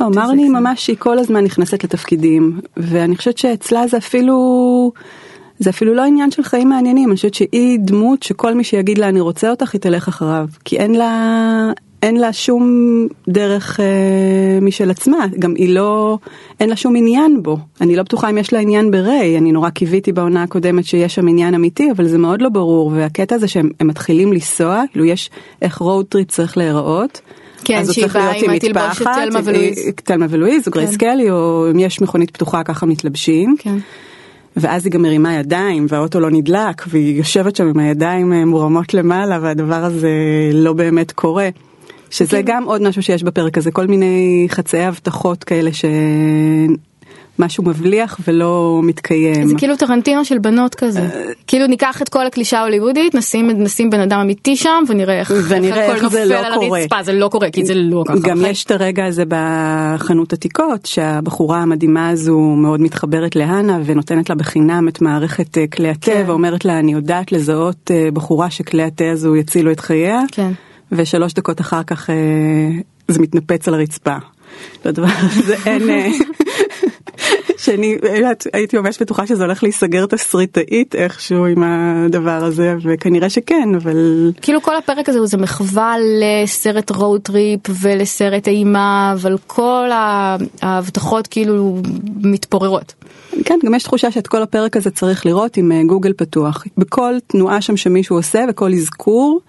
לא, 0.00 0.10
מרני 0.10 0.48
ממש 0.48 0.84
שהיא 0.86 0.96
כל 0.98 1.18
הזמן 1.18 1.44
נכנסת 1.44 1.84
לתפקידים 1.84 2.60
ואני 2.76 3.16
חושבת 3.16 3.38
שאצלה 3.38 3.86
זה 3.86 3.96
אפילו 3.96 4.92
זה 5.58 5.70
אפילו 5.70 5.94
לא 5.94 6.02
עניין 6.02 6.30
של 6.30 6.42
חיים 6.42 6.68
מעניינים 6.68 7.08
אני 7.08 7.16
חושבת 7.16 7.34
שהיא 7.34 7.78
דמות 7.80 8.22
שכל 8.22 8.54
מי 8.54 8.64
שיגיד 8.64 8.98
לה 8.98 9.08
אני 9.08 9.20
רוצה 9.20 9.50
אותך 9.50 9.72
היא 9.72 9.80
תלך 9.80 10.08
אחריו 10.08 10.46
כי 10.64 10.78
אין 10.78 10.94
לה 10.94 11.72
אין 12.02 12.16
לה 12.16 12.32
שום 12.32 12.66
דרך 13.28 13.80
אה, 13.80 14.58
משל 14.62 14.90
עצמה, 14.90 15.26
גם 15.38 15.54
היא 15.56 15.74
לא, 15.74 16.18
אין 16.60 16.68
לה 16.68 16.76
שום 16.76 16.96
עניין 16.96 17.42
בו. 17.42 17.58
אני 17.80 17.96
לא 17.96 18.02
בטוחה 18.02 18.30
אם 18.30 18.38
יש 18.38 18.52
לה 18.52 18.58
עניין 18.58 18.90
בריי, 18.90 19.38
אני 19.38 19.52
נורא 19.52 19.70
קיוויתי 19.70 20.12
בעונה 20.12 20.42
הקודמת 20.42 20.84
שיש 20.84 21.14
שם 21.14 21.28
עניין 21.28 21.54
אמיתי, 21.54 21.90
אבל 21.90 22.08
זה 22.08 22.18
מאוד 22.18 22.42
לא 22.42 22.48
ברור, 22.48 22.92
והקטע 22.94 23.34
הזה 23.34 23.48
שהם 23.48 23.70
מתחילים 23.82 24.32
לנסוע, 24.32 24.82
כאילו 24.92 25.04
יש 25.04 25.30
איך 25.62 25.78
road 25.78 26.06
trip 26.06 26.28
צריך 26.28 26.56
להיראות. 26.56 27.20
כן, 27.64 27.84
שהיא 27.92 28.06
באה 28.06 28.32
עם 28.32 28.50
התלבושת 28.50 29.06
תלמה 29.14 29.40
ולואיז. 29.44 29.78
תלמה 30.04 30.26
ולואיז, 30.30 30.68
או 30.68 30.72
גרייס 30.72 30.90
כן. 30.90 30.96
קלי, 30.96 31.30
או 31.30 31.66
אם 31.70 31.78
יש 31.78 32.00
מכונית 32.00 32.30
פתוחה 32.30 32.62
ככה 32.64 32.86
מתלבשים. 32.86 33.54
כן. 33.58 33.76
ואז 34.56 34.84
היא 34.84 34.92
גם 34.92 35.02
מרימה 35.02 35.34
ידיים 35.34 35.86
והאוטו 35.88 36.20
לא 36.20 36.30
נדלק 36.30 36.82
והיא 36.86 37.16
יושבת 37.16 37.56
שם 37.56 37.66
עם 37.66 37.78
הידיים 37.78 38.32
אה, 38.32 38.44
מורמות 38.44 38.94
למעלה 38.94 39.38
והדבר 39.42 39.84
הזה 39.84 40.10
לא 40.52 40.72
באמת 40.72 41.12
קורה. 41.12 41.48
שזה 42.12 42.36
כן. 42.36 42.42
גם 42.44 42.64
עוד 42.64 42.82
משהו 42.82 43.02
שיש 43.02 43.22
בפרק 43.22 43.58
הזה, 43.58 43.70
כל 43.70 43.86
מיני 43.86 44.46
חצאי 44.50 44.84
הבטחות 44.84 45.44
כאלה 45.44 45.70
שמשהו 47.38 47.64
מבליח 47.64 48.20
ולא 48.28 48.80
מתקיים. 48.82 49.46
זה 49.46 49.54
כאילו 49.58 49.76
טרנטינו 49.76 50.24
של 50.24 50.38
בנות 50.38 50.74
כזה. 50.74 51.00
אה, 51.00 51.24
כאילו 51.46 51.66
ניקח 51.66 52.02
את 52.02 52.08
כל 52.08 52.26
הקלישה 52.26 52.58
ההוליוודית, 52.58 53.14
נשים, 53.14 53.50
נשים 53.50 53.90
בן 53.90 54.00
אדם 54.00 54.20
אמיתי 54.20 54.56
שם 54.56 54.82
ונראה 54.88 55.20
איך, 55.20 55.32
ונראה 55.48 55.84
איך 55.84 56.08
זה 56.08 56.24
לא 56.24 56.36
קורה. 56.54 56.78
הרצפה, 56.80 57.02
זה 57.02 57.12
לא 57.12 57.28
קורה 57.28 57.50
כי 57.50 57.64
זה 57.64 57.74
לא 57.74 58.04
ככה. 58.08 58.18
גם 58.22 58.44
יש 58.46 58.64
את 58.64 58.70
הרגע 58.70 59.04
הזה 59.04 59.24
בחנות 59.28 60.32
עתיקות 60.32 60.86
שהבחורה 60.86 61.58
המדהימה 61.58 62.08
הזו 62.08 62.38
מאוד 62.38 62.80
מתחברת 62.80 63.36
להנה 63.36 63.78
ונותנת 63.84 64.30
לה 64.30 64.36
בחינם 64.36 64.88
את 64.88 65.00
מערכת 65.00 65.58
אה, 65.58 65.66
כלי 65.66 65.88
התה 65.88 66.00
כן. 66.00 66.24
ואומרת 66.26 66.64
לה 66.64 66.78
אני 66.78 66.92
יודעת 66.92 67.32
לזהות 67.32 67.90
אה, 67.90 68.08
בחורה 68.12 68.50
שכלי 68.50 68.82
התה 68.82 69.10
הזו 69.10 69.36
יצילו 69.36 69.72
את 69.72 69.80
חייה. 69.80 70.20
כן. 70.32 70.52
ושלוש 70.92 71.34
דקות 71.34 71.60
אחר 71.60 71.82
כך 71.82 72.10
אה, 72.10 72.14
זה 73.08 73.20
מתנפץ 73.20 73.68
על 73.68 73.74
הרצפה. 73.74 74.16
לדבר 74.84 75.06
הזה 75.18 75.56
אין, 75.66 75.90
אה, 75.90 76.08
שאני 77.64 77.96
הייתי 78.52 78.78
ממש 78.78 79.02
בטוחה 79.02 79.26
שזה 79.26 79.44
הולך 79.44 79.62
להיסגר 79.62 80.06
תסריטאית 80.06 80.94
איכשהו 80.94 81.46
עם 81.46 81.62
הדבר 81.62 82.44
הזה 82.44 82.74
וכנראה 82.84 83.30
שכן 83.30 83.68
אבל 83.76 84.32
כאילו 84.42 84.62
כל 84.62 84.76
הפרק 84.76 85.08
הזה 85.08 85.26
זה 85.26 85.36
מחווה 85.36 85.94
לסרט 86.20 86.90
road 86.90 87.20
trip 87.20 87.60
ולסרט 87.82 88.48
אימה 88.48 89.12
אבל 89.16 89.36
כל 89.46 89.88
ההבטחות 90.62 91.26
כאילו 91.26 91.78
מתפוררות. 92.16 92.94
כן 93.44 93.58
גם 93.64 93.74
יש 93.74 93.82
תחושה 93.82 94.10
שאת 94.10 94.26
כל 94.26 94.42
הפרק 94.42 94.76
הזה 94.76 94.90
צריך 94.90 95.26
לראות 95.26 95.56
עם 95.56 95.72
אה, 95.72 95.82
גוגל 95.86 96.12
פתוח 96.12 96.64
בכל 96.76 97.14
תנועה 97.26 97.60
שם 97.60 97.76
שמישהו 97.76 98.16
עושה 98.16 98.44
וכל 98.48 98.72
אזכור. 98.72 99.40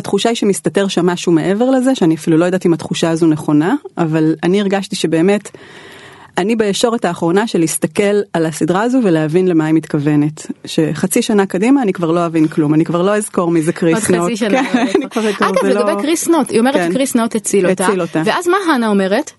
התחושה 0.00 0.28
היא 0.28 0.36
שמסתתר 0.36 0.88
שם 0.88 1.06
משהו 1.06 1.32
מעבר 1.32 1.70
לזה, 1.70 1.94
שאני 1.94 2.14
אפילו 2.14 2.36
לא 2.36 2.44
יודעת 2.44 2.66
אם 2.66 2.72
התחושה 2.72 3.10
הזו 3.10 3.26
נכונה, 3.26 3.74
אבל 3.98 4.34
אני 4.42 4.60
הרגשתי 4.60 4.96
שבאמת, 4.96 5.50
אני 6.38 6.56
בישורת 6.56 7.04
האחרונה 7.04 7.46
של 7.46 7.58
להסתכל 7.58 8.20
על 8.32 8.46
הסדרה 8.46 8.82
הזו 8.82 8.98
ולהבין 9.04 9.48
למה 9.48 9.66
היא 9.66 9.74
מתכוונת. 9.74 10.46
שחצי 10.64 11.22
שנה 11.22 11.46
קדימה 11.46 11.82
אני 11.82 11.92
כבר 11.92 12.10
לא 12.10 12.26
אבין 12.26 12.48
כלום, 12.48 12.74
אני 12.74 12.84
כבר 12.84 13.02
לא 13.02 13.16
אזכור 13.16 13.50
מי 13.50 13.62
זה 13.62 13.72
קריס 13.72 14.10
נוט. 14.10 14.20
עוד 14.20 14.26
חצי 14.26 14.36
שנה. 14.36 14.62
כן, 14.72 15.00
אגב, 15.40 15.64
לגבי 15.64 15.92
לא- 15.92 16.00
קריס 16.02 16.28
נוט, 16.28 16.50
היא 16.50 16.58
אומרת 16.60 16.74
כן. 16.74 16.90
שקריס 16.90 17.14
נוט 17.14 17.36
הציל 17.36 17.66
אותה. 17.66 18.22
ואז 18.24 18.48
מה 18.48 18.56
האנה 18.72 18.88
אומרת? 18.88 19.30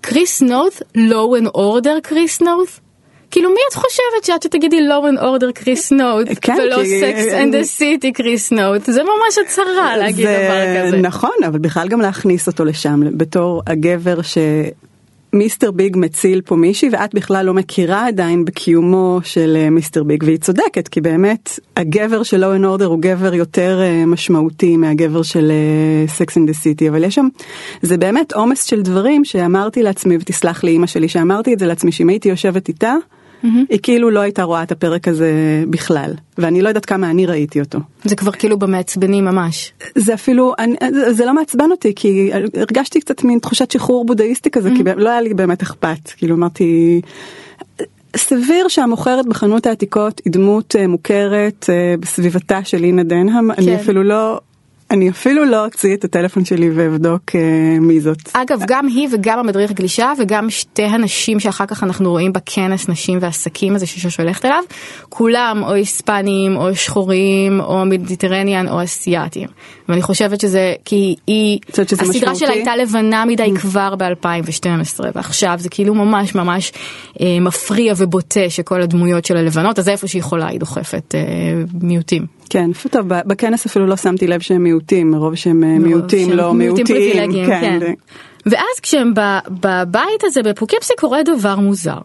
קריס 0.00 0.42
נוט, 0.42 0.74
law 0.96 1.42
and 1.42 1.48
order 1.56 2.00
קריס 2.02 2.40
נוט? 2.42 2.68
כאילו 3.30 3.50
מי 3.50 3.60
את 3.70 3.74
חושבת 3.74 4.24
שאת 4.24 4.46
תגידי 4.46 4.76
law 4.76 5.04
and 5.12 5.22
order 5.22 5.52
קריס 5.54 5.92
נוט 5.92 6.28
כן, 6.40 6.56
ולא 6.62 6.76
sex 6.76 7.32
and 7.32 7.52
the 7.52 7.80
city 7.80 8.12
קריס 8.14 8.52
נוט 8.52 8.84
זה 8.84 9.02
ממש 9.02 9.38
הצהרה 9.46 9.96
להגיד 9.96 10.26
דבר 10.26 10.86
כזה. 10.86 10.96
נכון 10.96 11.36
אבל 11.46 11.58
בכלל 11.58 11.88
גם 11.88 12.00
להכניס 12.00 12.46
אותו 12.46 12.64
לשם 12.64 13.00
בתור 13.16 13.62
הגבר 13.66 14.22
ש... 14.22 14.38
מיסטר 15.32 15.70
ביג 15.70 15.96
מציל 15.96 16.40
פה 16.40 16.56
מישהי 16.56 16.88
ואת 16.92 17.14
בכלל 17.14 17.46
לא 17.46 17.54
מכירה 17.54 18.06
עדיין 18.06 18.44
בקיומו 18.44 19.20
של 19.24 19.56
אה, 19.56 19.70
מיסטר 19.70 20.02
ביג 20.02 20.22
והיא 20.22 20.38
צודקת 20.38 20.88
כי 20.88 21.00
באמת 21.00 21.60
הגבר 21.76 22.22
של 22.22 22.36
law 22.36 22.64
order 22.64 22.86
הוא 22.86 22.98
גבר 23.00 23.34
יותר 23.34 23.80
אה, 23.82 24.06
משמעותי 24.06 24.76
מהגבר 24.76 25.22
של 25.22 25.52
סקס 26.06 26.36
אין 26.36 26.46
דה 26.46 26.52
סיטי 26.52 26.88
אבל 26.88 27.04
יש 27.04 27.14
שם 27.14 27.28
זה 27.82 27.96
באמת 27.96 28.32
עומס 28.32 28.64
של 28.64 28.82
דברים 28.82 29.24
שאמרתי 29.24 29.82
לעצמי 29.82 30.16
ותסלח 30.16 30.64
לי 30.64 30.76
אמא 30.76 30.86
שלי 30.86 31.08
שאמרתי 31.08 31.54
את 31.54 31.58
זה 31.58 31.66
לעצמי 31.66 31.92
שאם 31.92 32.08
הייתי 32.08 32.28
יושבת 32.28 32.68
איתה. 32.68 32.94
Mm-hmm. 33.44 33.46
היא 33.68 33.78
כאילו 33.82 34.10
לא 34.10 34.20
הייתה 34.20 34.42
רואה 34.42 34.62
את 34.62 34.72
הפרק 34.72 35.08
הזה 35.08 35.32
בכלל 35.70 36.14
ואני 36.38 36.62
לא 36.62 36.68
יודעת 36.68 36.86
כמה 36.86 37.10
אני 37.10 37.26
ראיתי 37.26 37.60
אותו. 37.60 37.78
זה 38.04 38.16
כבר 38.16 38.32
כאילו 38.32 38.58
במעצבנים 38.58 39.24
ממש. 39.24 39.72
זה 39.94 40.14
אפילו 40.14 40.52
אני, 40.58 40.76
זה 41.10 41.24
לא 41.24 41.34
מעצבן 41.34 41.70
אותי 41.70 41.92
כי 41.96 42.30
הרגשתי 42.54 43.00
קצת 43.00 43.24
מין 43.24 43.38
תחושת 43.38 43.70
שחרור 43.70 44.06
בודהיסטי 44.06 44.50
כזה 44.50 44.68
mm-hmm. 44.68 44.76
כי 44.76 44.82
לא 44.96 45.10
היה 45.10 45.20
לי 45.20 45.34
באמת 45.34 45.62
אכפת 45.62 46.10
כאילו 46.16 46.36
אמרתי. 46.36 47.00
סביר 48.16 48.68
שהמוכרת 48.68 49.26
בחנות 49.26 49.66
העתיקות 49.66 50.20
היא 50.24 50.32
דמות 50.32 50.76
אה, 50.78 50.86
מוכרת 50.86 51.66
אה, 51.70 51.94
בסביבתה 52.00 52.64
של 52.64 52.84
אינה 52.84 53.02
דנהאם, 53.02 53.54
כן. 53.54 53.62
אני 53.62 53.76
אפילו 53.76 54.02
לא 54.02 54.40
אני 54.90 55.10
אפילו 55.10 55.44
לא 55.44 55.64
אוציא 55.64 55.94
את 55.94 56.04
הטלפון 56.04 56.44
שלי 56.44 56.70
ואבדוק 56.70 57.22
uh, 57.30 57.80
מי 57.80 58.00
זאת. 58.00 58.18
אגב, 58.32 58.62
גם 58.66 58.86
היא 58.86 59.08
וגם 59.12 59.38
המדריך 59.38 59.72
גלישה 59.72 60.12
וגם 60.18 60.50
שתי 60.50 60.82
הנשים 60.82 61.40
שאחר 61.40 61.66
כך 61.66 61.82
אנחנו 61.82 62.10
רואים 62.10 62.32
בכנס 62.32 62.88
נשים 62.88 63.18
ועסקים 63.22 63.74
הזה 63.74 63.86
ששוש 63.86 64.20
הולכת 64.20 64.44
אליו, 64.44 64.62
כולם 65.08 65.62
או 65.62 65.72
היספנים 65.72 66.56
או 66.56 66.74
שחורים 66.74 67.60
או 67.60 67.84
מדיטרניאן 67.84 68.68
או 68.68 68.82
אסיאתים. 68.82 69.48
ואני 69.88 70.02
חושבת 70.02 70.40
שזה 70.40 70.74
כי 70.84 71.16
היא, 71.26 71.58
הסדרה 71.78 72.34
שלה 72.34 72.50
הייתה 72.50 72.76
לבנה 72.76 73.24
מדי 73.24 73.52
mm. 73.54 73.60
כבר 73.60 73.94
ב-2012 73.94 75.00
ועכשיו 75.14 75.56
זה 75.58 75.68
כאילו 75.68 75.94
ממש 75.94 76.34
ממש 76.34 76.72
אה, 77.20 77.40
מפריע 77.40 77.94
ובוטה 77.96 78.50
שכל 78.50 78.82
הדמויות 78.82 79.24
של 79.24 79.36
הלבנות, 79.36 79.78
אז 79.78 79.88
איפה 79.88 80.06
שהיא 80.06 80.20
יכולה 80.20 80.46
היא 80.46 80.60
דוחפת 80.60 81.14
אה, 81.14 81.20
מיעוטים. 81.80 82.37
כן, 82.50 82.70
טוב, 82.90 83.08
בכנס 83.08 83.66
אפילו 83.66 83.86
לא 83.86 83.96
שמתי 83.96 84.26
לב 84.26 84.40
שהם 84.40 84.62
מיעוטים, 84.62 85.10
מרוב 85.10 85.34
שהם 85.34 85.64
אה, 85.64 85.78
מיעוטים, 85.78 86.32
לא 86.32 86.54
מיעוטים. 86.54 86.86
פריבילגיים, 86.86 87.46
כן. 87.46 87.78
כן. 87.80 87.92
ואז 88.46 88.80
כשהם 88.82 89.12
בבית 89.48 90.24
הזה 90.24 90.42
בפוקיפסי 90.42 90.92
קורה 90.98 91.22
דבר 91.22 91.56
מוזר. 91.56 91.98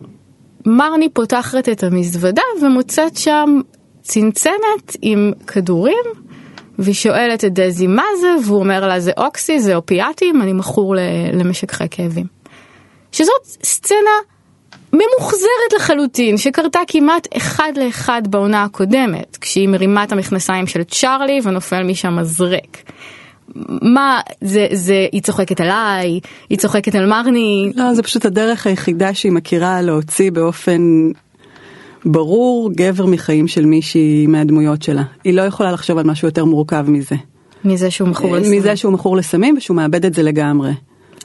מרני 0.66 1.10
פותחת 1.10 1.70
את 1.70 1.84
המזוודה 1.84 2.42
ומוצאת 2.62 3.18
שם 3.18 3.60
צנצנת 4.02 4.98
עם 5.02 5.32
כדורים 5.48 6.04
והיא 6.80 6.96
שואלת 6.96 7.46
את 7.46 7.54
דזי 7.54 7.88
מה 7.88 8.04
זה 8.22 8.28
והוא 8.46 8.60
אומר 8.60 8.88
לה 8.88 9.00
זה 9.00 9.12
אוקסי 9.18 9.60
זה 9.60 9.76
אופיאטים 9.76 10.42
אני 10.42 10.54
מכור 10.54 10.96
למשככי 11.34 11.84
כאבים. 11.92 12.26
שזאת 13.12 13.46
סצנה 13.64 14.18
ממוחזרת 14.94 15.74
לחלוטין 15.76 16.38
שקרתה 16.38 16.80
כמעט 16.88 17.28
אחד 17.38 17.72
לאחד 17.76 18.22
בעונה 18.30 18.64
הקודמת 18.64 19.38
כשהיא 19.42 19.68
מרימה 19.68 20.04
את 20.04 20.12
המכנסיים 20.12 20.68
של 20.68 20.84
צ'ארלי 20.84 21.40
ונופל 21.44 21.84
משם 21.84 22.16
מזרק. 22.16 22.92
מה 23.82 24.22
זה 24.42 24.68
זה 24.72 25.08
היא 25.12 25.22
צוחקת 25.22 25.62
עליי 25.62 26.20
היא 26.50 26.58
צוחקת 26.58 26.96
על 26.96 27.06
מרני 27.06 27.72
לא 27.76 27.94
זה 27.94 28.04
פשוט 28.04 28.26
הדרך 28.26 28.68
היחידה 28.68 29.14
שהיא 29.14 29.32
מכירה 29.32 29.82
להוציא 29.82 30.32
באופן 30.32 31.12
ברור 32.06 32.72
גבר 32.74 33.06
מחיים 33.06 33.48
של 33.48 33.66
מישהי 33.66 34.28
מהדמויות 34.28 34.82
שלה 34.82 35.04
היא 35.24 35.34
לא 35.34 35.42
יכולה 35.42 35.72
לחשוב 35.72 35.98
על 35.98 36.06
משהו 36.06 36.28
יותר 36.28 36.46
מורכב 36.46 36.86
מזה. 36.88 37.16
מזה 37.66 37.92
שהוא 37.92 38.10
מכור 38.10 38.36
לסמים. 38.36 38.60
מזה 38.60 38.76
שהוא 38.76 38.94
מכור 38.94 39.18
לסמים 39.18 39.58
ושהוא 39.58 39.78
מאבד 39.78 40.06
את 40.06 40.14
זה 40.14 40.24
לגמרי. 40.24 40.72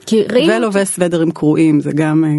כי 0.06 0.22
ראינו... 0.22 0.52
ולובש 0.52 0.88
סוודרים 0.88 1.30
קרועים 1.30 1.80
זה 1.80 1.90
גם 1.94 2.24
אה, 2.24 2.30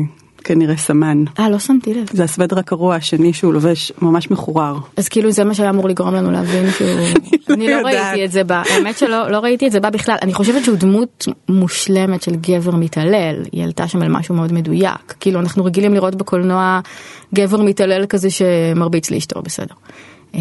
כנראה 0.44 0.78
סמן. 0.78 1.24
אה, 1.40 1.50
לא 1.50 1.60
שמתי 1.60 1.94
לב. 1.94 2.08
זה 2.14 2.24
הסוודר 2.24 2.60
הקרוע 2.60 2.96
השני 2.96 3.34
שהוא 3.34 3.54
לובש 3.54 3.92
ממש 4.02 4.32
מחורר. 4.32 4.78
אז 4.98 5.10
כאילו 5.10 5.32
זה 5.32 5.44
מה 5.44 5.54
שהיה 5.54 5.70
אמור 5.70 5.90
לגרום 5.90 6.14
לנו 6.14 6.32
להבין 6.32 6.72
שהוא... 6.72 6.90
אני 7.50 7.68
לא 7.68 7.82
ראיתי 7.86 8.26
את 8.26 8.32
זה 8.32 8.44
בה, 8.44 8.64
האמת 8.70 8.98
שלא 8.98 9.32
לא 9.32 9.40
ראיתי 9.40 9.68
את 9.68 9.72
זה 9.72 9.80
בה 9.80 9.90
בכלל. 9.90 10.16
אני 10.22 10.34
חושבת 10.34 10.66
שהוא 10.66 10.78
דמות 10.78 11.28
מושלמת 11.50 12.22
של 12.22 12.36
גבר 12.36 12.76
מתעלל, 12.76 13.44
היא 13.52 13.64
עלתה 13.64 13.88
שם 13.88 14.02
על 14.02 14.10
משהו 14.10 14.36
מאוד 14.36 14.54
מדויק. 14.54 15.16
כאילו 15.20 15.40
אנחנו 15.40 15.66
רגילים 15.66 15.94
לראות 15.94 16.16
בקולנוע 16.16 16.80
גבר 17.36 17.62
מתעלל 17.62 18.06
כזה 18.06 18.30
שמרביץ 18.30 19.12
לאשתו, 19.12 19.42
בסדר. 19.42 19.76
אה, 20.36 20.40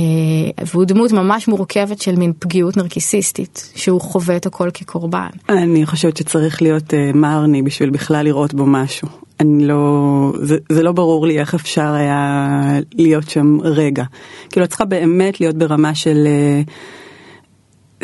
והוא 0.72 0.84
דמות 0.84 1.12
ממש 1.12 1.48
מורכבת 1.48 2.00
של 2.00 2.16
מין 2.16 2.32
פגיעות 2.38 2.76
נרקיסיסטית 2.76 3.72
שהוא 3.74 4.00
חווה 4.00 4.36
את 4.36 4.46
הכל 4.46 4.70
כקורבן. 4.74 5.28
אני 5.48 5.86
חושבת 5.86 6.16
שצריך 6.16 6.62
להיות 6.62 6.90
uh, 6.90 7.16
מרני 7.16 7.62
בשביל 7.62 7.90
בכלל 7.90 8.24
לראות 8.24 8.54
בו 8.54 8.66
משהו. 8.66 9.08
אני 9.40 9.66
לא, 9.66 10.32
זה, 10.42 10.56
זה 10.68 10.82
לא 10.82 10.92
ברור 10.92 11.26
לי 11.26 11.40
איך 11.40 11.54
אפשר 11.54 11.92
היה 11.92 12.80
להיות 12.94 13.30
שם 13.30 13.58
רגע. 13.60 14.04
כאילו 14.50 14.64
את 14.64 14.68
צריכה 14.68 14.84
באמת 14.84 15.40
להיות 15.40 15.56
ברמה 15.56 15.94
של 15.94 16.28
uh, 16.66 16.70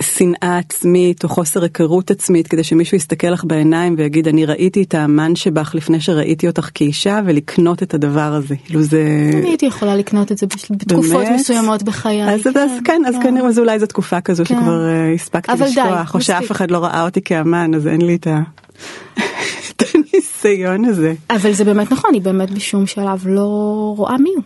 שנאה 0.00 0.58
עצמית 0.58 1.24
או 1.24 1.28
חוסר 1.28 1.62
היכרות 1.62 2.10
עצמית 2.10 2.48
כדי 2.48 2.64
שמישהו 2.64 2.96
יסתכל 2.96 3.26
לך 3.26 3.44
בעיניים 3.44 3.94
ויגיד 3.98 4.28
אני 4.28 4.46
ראיתי 4.46 4.82
את 4.82 4.94
האמן 4.94 5.36
שבך 5.36 5.74
לפני 5.74 6.00
שראיתי 6.00 6.46
אותך 6.46 6.70
כאישה 6.74 7.20
ולקנות 7.24 7.82
את 7.82 7.94
הדבר 7.94 8.34
הזה. 8.34 8.54
כאילו 8.64 8.82
זה... 8.82 9.30
אני 9.32 9.48
הייתי 9.48 9.66
יכולה 9.66 9.96
לקנות 9.96 10.32
את 10.32 10.38
זה 10.38 10.46
בתקופות 10.46 11.10
באמת? 11.10 11.40
מסוימות 11.40 11.82
בחיי. 11.82 12.24
אז, 12.24 12.42
כן, 12.42 12.50
אז 12.56 12.70
כן, 12.84 13.02
אז 13.06 13.14
כן. 13.14 13.22
כנראה 13.22 13.48
אז 13.48 13.58
אולי 13.58 13.78
זו 13.78 13.86
תקופה 13.86 14.20
כזו 14.20 14.44
כן. 14.46 14.54
שכבר 14.54 14.80
uh, 14.88 15.14
הספקתי 15.14 15.52
לשכוח, 15.60 16.14
או 16.14 16.20
שאף 16.20 16.50
אחד 16.50 16.70
לא 16.70 16.78
ראה 16.78 17.04
אותי 17.04 17.22
כאמן 17.22 17.74
אז 17.74 17.86
אין 17.86 18.00
לי 18.00 18.14
את 18.14 18.26
ה... 18.26 18.42
הניסיון 20.44 20.84
הזה. 20.84 21.14
אבל 21.30 21.52
זה 21.52 21.64
באמת 21.64 21.92
נכון, 21.92 22.10
היא 22.14 22.22
באמת 22.22 22.50
בשום 22.50 22.86
שלב 22.86 23.26
לא 23.26 23.94
רואה 23.96 24.18
מי 24.18 24.30
הוא. 24.34 24.42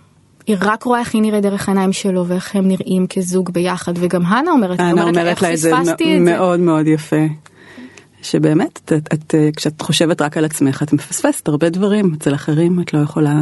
היא 0.46 0.56
רק 0.60 0.82
רואה 0.82 1.00
איך 1.00 1.14
היא 1.14 1.22
נראית 1.22 1.42
דרך 1.42 1.68
העיניים 1.68 1.92
שלו 1.92 2.26
ואיך 2.26 2.56
הם 2.56 2.68
נראים 2.68 3.06
כזוג 3.06 3.50
ביחד 3.50 3.92
וגם 3.96 4.26
הנה 4.26 4.50
אומרת, 4.50 4.80
הנה 4.80 4.90
אומרת, 4.90 5.08
אומרת 5.08 5.42
לה 5.42 5.52
את 5.52 5.58
זה 5.58 5.72
מאוד 6.20 6.60
מאוד 6.60 6.86
יפה. 6.86 7.26
שבאמת 8.22 8.80
את, 8.84 8.92
את, 8.92 9.14
את, 9.14 9.34
כשאת 9.56 9.80
חושבת 9.80 10.22
רק 10.22 10.36
על 10.36 10.44
עצמך 10.44 10.82
את 10.82 10.92
מפספסת 10.92 11.48
הרבה 11.48 11.68
דברים 11.68 12.14
אצל 12.18 12.34
אחרים 12.34 12.80
את 12.80 12.94
לא 12.94 12.98
יכולה. 12.98 13.34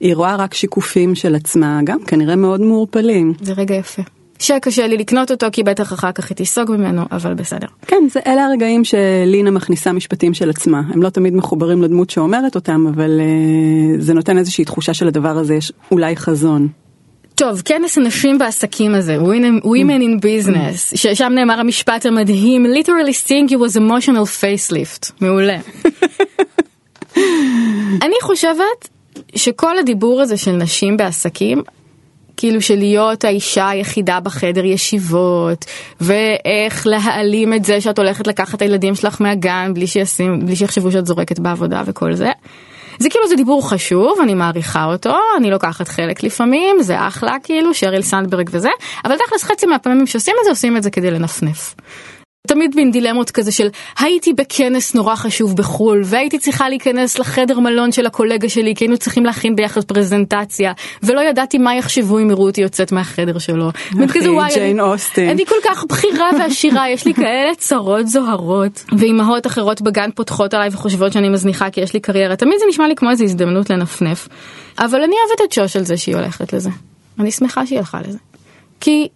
היא 0.00 0.16
רואה 0.16 0.36
רק 0.36 0.54
שיקופים 0.54 1.14
של 1.14 1.34
עצמה 1.34 1.80
גם 1.84 1.98
כנראה 2.06 2.36
מאוד 2.36 2.60
מעורפלים. 2.60 3.34
זה 3.40 3.52
רגע 3.52 3.74
יפה. 3.74 4.02
שקשה 4.40 4.86
לי 4.86 4.96
לקנות 4.96 5.30
אותו 5.30 5.46
כי 5.52 5.62
בטח 5.62 5.92
אחר 5.92 6.12
כך 6.12 6.30
היא 6.30 6.36
תיסוג 6.36 6.70
ממנו, 6.70 7.02
אבל 7.12 7.34
בסדר. 7.34 7.66
כן, 7.86 8.02
זה, 8.10 8.20
אלה 8.26 8.46
הרגעים 8.46 8.84
שלינה 8.84 9.50
מכניסה 9.50 9.92
משפטים 9.92 10.34
של 10.34 10.50
עצמה. 10.50 10.82
הם 10.92 11.02
לא 11.02 11.08
תמיד 11.08 11.34
מחוברים 11.34 11.82
לדמות 11.82 12.10
שאומרת 12.10 12.54
אותם, 12.54 12.86
אבל 12.94 13.20
uh, 13.20 14.02
זה 14.02 14.14
נותן 14.14 14.38
איזושהי 14.38 14.64
תחושה 14.64 14.94
שלדבר 14.94 15.38
הזה 15.38 15.54
יש 15.54 15.72
אולי 15.90 16.16
חזון. 16.16 16.68
טוב, 17.34 17.62
כנס 17.64 17.98
הנשים 17.98 18.38
בעסקים 18.38 18.94
הזה, 18.94 19.18
Women, 19.18 19.64
women 19.64 20.02
in 20.02 20.22
Business, 20.22 20.96
ששם 20.96 21.32
נאמר 21.34 21.60
המשפט 21.60 22.06
המדהים, 22.06 22.66
literally 22.66 23.28
think 23.28 23.50
you 23.50 23.56
was 23.56 23.76
emotional 23.76 24.42
facelift, 24.42 25.12
מעולה. 25.20 25.58
אני 28.04 28.14
חושבת 28.22 28.88
שכל 29.36 29.78
הדיבור 29.78 30.20
הזה 30.20 30.36
של 30.36 30.52
נשים 30.52 30.96
בעסקים, 30.96 31.62
כאילו 32.40 32.60
של 32.60 32.78
להיות 32.78 33.24
האישה 33.24 33.68
היחידה 33.68 34.20
בחדר 34.20 34.64
ישיבות, 34.64 35.64
ואיך 36.00 36.86
להעלים 36.86 37.54
את 37.54 37.64
זה 37.64 37.80
שאת 37.80 37.98
הולכת 37.98 38.26
לקחת 38.26 38.54
את 38.54 38.62
הילדים 38.62 38.94
שלך 38.94 39.20
מהגן 39.20 39.70
בלי, 39.74 39.86
שישים, 39.86 40.46
בלי 40.46 40.56
שיחשבו 40.56 40.90
שאת 40.92 41.06
זורקת 41.06 41.38
בעבודה 41.38 41.82
וכל 41.86 42.14
זה. 42.14 42.30
זה 42.98 43.08
כאילו 43.10 43.28
זה 43.28 43.36
דיבור 43.36 43.70
חשוב, 43.70 44.18
אני 44.22 44.34
מעריכה 44.34 44.84
אותו, 44.84 45.16
אני 45.36 45.50
לוקחת 45.50 45.88
חלק 45.88 46.22
לפעמים, 46.22 46.82
זה 46.82 47.06
אחלה 47.08 47.36
כאילו, 47.42 47.74
שריל 47.74 48.02
סנדברג 48.02 48.50
וזה, 48.52 48.70
אבל 49.04 49.16
תכלס 49.26 49.44
חצי 49.44 49.66
מהפעמים 49.66 50.06
שעושים 50.06 50.34
את 50.40 50.44
זה, 50.44 50.50
עושים 50.50 50.76
את 50.76 50.82
זה 50.82 50.90
כדי 50.90 51.10
לנפנף. 51.10 51.74
תמיד 52.46 52.76
מין 52.76 52.90
דילמות 52.90 53.30
כזה 53.30 53.52
של 53.52 53.68
הייתי 53.98 54.32
בכנס 54.32 54.94
נורא 54.94 55.14
חשוב 55.14 55.56
בחו"ל 55.56 56.00
והייתי 56.04 56.38
צריכה 56.38 56.68
להיכנס 56.68 57.18
לחדר 57.18 57.60
מלון 57.60 57.92
של 57.92 58.06
הקולגה 58.06 58.48
שלי 58.48 58.74
כי 58.74 58.84
היינו 58.84 58.98
צריכים 58.98 59.24
להכין 59.24 59.56
ביחד 59.56 59.84
פרזנטציה 59.84 60.72
ולא 61.02 61.20
ידעתי 61.20 61.58
מה 61.58 61.74
יחשבו 61.74 62.18
אם 62.18 62.30
יראו 62.30 62.46
אותי 62.46 62.60
יוצאת 62.60 62.92
מהחדר 62.92 63.38
שלו. 63.38 63.70
אחי 64.04 64.18
ג'יין 64.54 64.80
אוסטין. 64.80 65.30
אני 65.30 65.46
כל 65.46 65.54
כך 65.64 65.84
בכירה 65.84 66.30
ועשירה 66.38 66.90
יש 66.90 67.06
לי 67.06 67.14
כאלה 67.14 67.54
צרות 67.58 68.08
זוהרות 68.08 68.84
ואימהות 68.98 69.46
אחרות 69.46 69.82
בגן 69.82 70.10
פותחות 70.14 70.54
עליי 70.54 70.68
וחושבות 70.72 71.12
שאני 71.12 71.28
מזניחה 71.28 71.70
כי 71.70 71.80
יש 71.80 71.94
לי 71.94 72.00
קריירה 72.00 72.36
תמיד 72.36 72.54
זה 72.58 72.64
נשמע 72.68 72.88
לי 72.88 72.94
כמו 72.96 73.10
איזה 73.10 73.24
הזדמנות 73.24 73.70
לנפנף 73.70 74.28
אבל 74.78 75.02
אני 75.02 75.14
אוהבת 75.26 75.44
את 75.44 75.52
שוש 75.52 75.76
על 75.76 75.84
זה 75.84 75.96
שהיא 75.96 76.16
הולכת 76.16 76.52
לזה. 76.52 76.70
אני 77.18 77.30
שמחה 77.30 77.66
שהיא 77.66 77.78
הלכה 77.78 78.00
לזה. 78.08 78.18
כי 78.80 79.08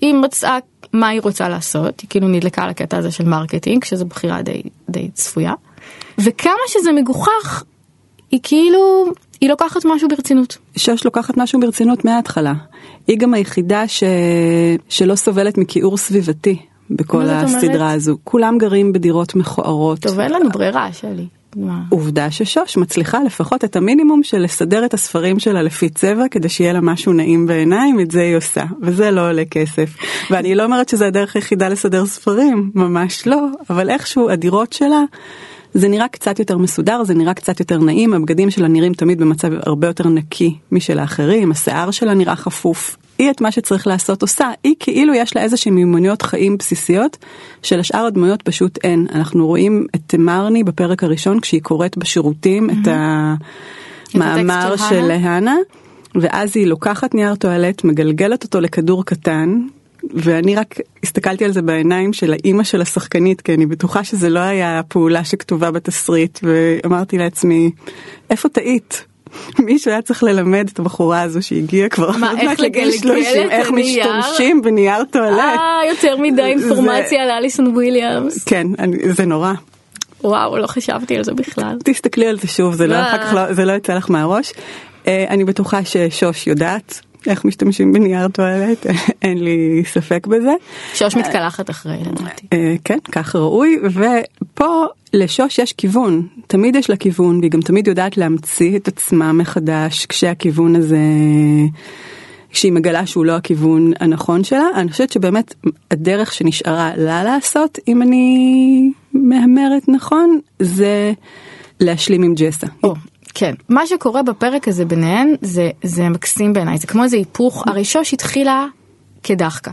היא 0.00 0.14
מצאה 0.14 0.58
מה 0.92 1.08
היא 1.08 1.20
רוצה 1.20 1.48
לעשות, 1.48 2.00
היא 2.00 2.10
כאילו 2.10 2.28
נדלקה 2.28 2.62
על 2.62 2.70
הקטע 2.70 2.96
הזה 2.96 3.10
של 3.10 3.24
marketing, 3.24 3.84
שזו 3.84 4.04
בחירה 4.04 4.42
די, 4.42 4.62
די 4.88 5.10
צפויה. 5.14 5.52
וכמה 6.18 6.52
שזה 6.68 6.92
מגוחך, 6.92 7.64
היא 8.30 8.40
כאילו, 8.42 9.04
היא 9.40 9.48
לוקחת 9.48 9.84
משהו 9.84 10.08
ברצינות. 10.08 10.58
שוש 10.76 11.04
לוקחת 11.04 11.36
משהו 11.36 11.60
ברצינות 11.60 12.04
מההתחלה. 12.04 12.54
היא 13.06 13.18
גם 13.18 13.34
היחידה 13.34 13.88
ש... 13.88 14.02
שלא 14.88 15.14
סובלת 15.14 15.58
מכיעור 15.58 15.96
סביבתי 15.96 16.58
בכל 16.90 17.28
הסדרה 17.28 17.92
הזו. 17.92 18.16
כולם 18.24 18.58
גרים 18.58 18.92
בדירות 18.92 19.34
מכוערות. 19.34 19.98
טוב, 19.98 20.20
אין 20.20 20.32
לנו 20.32 20.50
ברירה, 20.50 20.92
שלי. 20.92 21.26
מה? 21.56 21.82
עובדה 21.88 22.30
ששוש 22.30 22.76
מצליחה 22.76 23.22
לפחות 23.22 23.64
את 23.64 23.76
המינימום 23.76 24.22
של 24.22 24.38
לסדר 24.38 24.84
את 24.84 24.94
הספרים 24.94 25.38
שלה 25.38 25.62
לפי 25.62 25.88
צבע 25.88 26.24
כדי 26.30 26.48
שיהיה 26.48 26.72
לה 26.72 26.80
משהו 26.80 27.12
נעים 27.12 27.46
בעיניים, 27.46 28.00
את 28.00 28.10
זה 28.10 28.20
היא 28.20 28.36
עושה, 28.36 28.64
וזה 28.82 29.10
לא 29.10 29.28
עולה 29.28 29.44
כסף. 29.50 29.96
ואני 30.30 30.54
לא 30.54 30.64
אומרת 30.64 30.88
שזה 30.88 31.06
הדרך 31.06 31.36
היחידה 31.36 31.68
לסדר 31.68 32.06
ספרים, 32.06 32.70
ממש 32.74 33.26
לא, 33.26 33.46
אבל 33.70 33.90
איכשהו 33.90 34.30
הדירות 34.30 34.72
שלה, 34.72 35.02
זה 35.74 35.88
נראה 35.88 36.08
קצת 36.08 36.38
יותר 36.38 36.58
מסודר, 36.58 37.04
זה 37.04 37.14
נראה 37.14 37.34
קצת 37.34 37.60
יותר 37.60 37.78
נעים, 37.78 38.14
הבגדים 38.14 38.50
שלה 38.50 38.68
נראים 38.68 38.92
תמיד 38.92 39.18
במצב 39.18 39.48
הרבה 39.66 39.86
יותר 39.86 40.08
נקי 40.08 40.56
משל 40.72 40.98
האחרים, 40.98 41.50
השיער 41.50 41.90
שלה 41.90 42.14
נראה 42.14 42.36
חפוף. 42.36 42.96
היא 43.18 43.30
את 43.30 43.40
מה 43.40 43.52
שצריך 43.52 43.86
לעשות 43.86 44.22
עושה, 44.22 44.48
היא 44.64 44.74
כאילו 44.80 45.14
יש 45.14 45.36
לה 45.36 45.42
איזושהי 45.42 45.70
מיומנויות 45.70 46.22
חיים 46.22 46.56
בסיסיות 46.56 47.16
שלשאר 47.62 48.06
הדמויות 48.06 48.42
פשוט 48.42 48.78
אין. 48.84 49.06
אנחנו 49.14 49.46
רואים 49.46 49.86
את 49.94 50.14
מרני 50.18 50.64
בפרק 50.64 51.04
הראשון 51.04 51.40
כשהיא 51.40 51.62
קוראת 51.62 51.98
בשירותים 51.98 52.70
את 52.70 52.88
המאמר 54.14 54.76
של 54.76 55.00
להנה, 55.00 55.56
ואז 56.14 56.52
היא 56.54 56.66
לוקחת 56.66 57.14
נייר 57.14 57.34
טואלט, 57.34 57.84
מגלגלת 57.84 58.44
אותו 58.44 58.60
לכדור 58.60 59.04
קטן, 59.04 59.60
ואני 60.14 60.56
רק 60.56 60.74
הסתכלתי 61.02 61.44
על 61.44 61.52
זה 61.52 61.62
בעיניים 61.62 62.12
של 62.12 62.32
האימא 62.32 62.64
של 62.64 62.82
השחקנית 62.82 63.40
כי 63.40 63.54
אני 63.54 63.66
בטוחה 63.66 64.04
שזה 64.04 64.28
לא 64.28 64.40
היה 64.40 64.80
פעולה 64.88 65.24
שכתובה 65.24 65.70
בתסריט 65.70 66.38
ואמרתי 66.42 67.18
לעצמי 67.18 67.70
איפה 68.30 68.48
טעית 68.48 69.04
מישהו 69.58 69.90
היה 69.90 70.02
צריך 70.02 70.22
ללמד 70.22 70.68
את 70.72 70.78
הבחורה 70.78 71.22
הזו 71.22 71.42
שהגיעה 71.42 71.88
כבר 71.88 72.10
מה, 72.10 72.32
איך 72.40 72.60
לגלגל 72.60 72.90
את 73.20 73.50
איך 73.50 73.68
הנייר? 73.68 74.18
משתמשים 74.18 74.62
בנייר 74.62 75.04
טואלט. 75.04 75.38
אה, 75.38 75.80
יותר 75.88 76.16
מדי 76.16 76.42
אינפורמציה 76.42 77.22
על 77.22 77.30
אליסון 77.30 77.66
וויליאמס. 77.66 78.44
כן, 78.44 78.66
זה 79.10 79.26
נורא. 79.26 79.52
וואו, 80.24 80.58
לא 80.58 80.66
חשבתי 80.66 81.16
על 81.16 81.24
זה 81.24 81.32
בכלל. 81.32 81.78
תסתכלי 81.84 82.26
על 82.26 82.38
זה 82.38 82.48
שוב, 82.48 82.74
זה 82.74 82.86
לא, 82.86 82.94
אה. 82.94 83.50
לא, 83.56 83.64
לא 83.64 83.72
יצא 83.72 83.94
לך 83.94 84.10
מהראש. 84.10 84.52
אה, 85.06 85.24
אני 85.28 85.44
בטוחה 85.44 85.84
ששוש 85.84 86.46
יודעת 86.46 87.00
איך 87.26 87.44
משתמשים 87.44 87.92
בנייר 87.92 88.28
טואלט, 88.28 88.86
אין 89.22 89.44
לי 89.44 89.82
ספק 89.86 90.26
בזה. 90.26 90.52
שוש 90.94 91.16
מתקלחת 91.16 91.70
אחרי, 91.70 91.96
לדעתי. 92.00 92.46
אה, 92.52 92.74
כן, 92.84 92.98
כך 93.12 93.36
ראוי, 93.36 93.76
ופה 93.84 94.84
לשוש 95.12 95.58
יש 95.58 95.72
כיוון, 95.72 96.26
תמיד 96.46 96.76
יש 96.76 96.90
לה 96.90 96.96
כיוון, 96.96 97.38
והיא 97.38 97.50
גם 97.50 97.60
תמיד 97.60 97.86
יודעת 97.88 98.16
להמציא 98.16 98.76
את 98.76 98.88
עצמה 98.88 99.32
מחדש 99.32 100.06
כשהכיוון 100.06 100.76
הזה, 100.76 100.98
כשהיא 102.50 102.72
מגלה 102.72 103.06
שהוא 103.06 103.24
לא 103.24 103.36
הכיוון 103.36 103.92
הנכון 104.00 104.44
שלה. 104.44 104.66
אני 104.74 104.90
חושבת 104.90 105.12
שבאמת 105.12 105.54
הדרך 105.90 106.32
שנשארה 106.32 106.90
לה 106.96 107.24
לעשות, 107.24 107.78
אם 107.88 108.02
אני 108.02 108.92
מהמרת 109.12 109.88
נכון, 109.88 110.38
זה 110.58 111.12
להשלים 111.80 112.22
עם 112.22 112.34
ג'סה. 112.34 112.66
או, 112.84 112.94
כן. 113.34 113.54
מה 113.68 113.86
שקורה 113.86 114.22
בפרק 114.22 114.68
הזה 114.68 114.84
ביניהן 114.84 115.34
זה, 115.40 115.70
זה 115.82 116.08
מקסים 116.08 116.52
בעיניי, 116.52 116.78
זה 116.78 116.86
כמו 116.86 117.04
איזה 117.04 117.16
היפוך. 117.16 117.64
הרי 117.66 117.84
שוש 117.84 118.14
התחילה 118.14 118.66
כדחקה. 119.22 119.70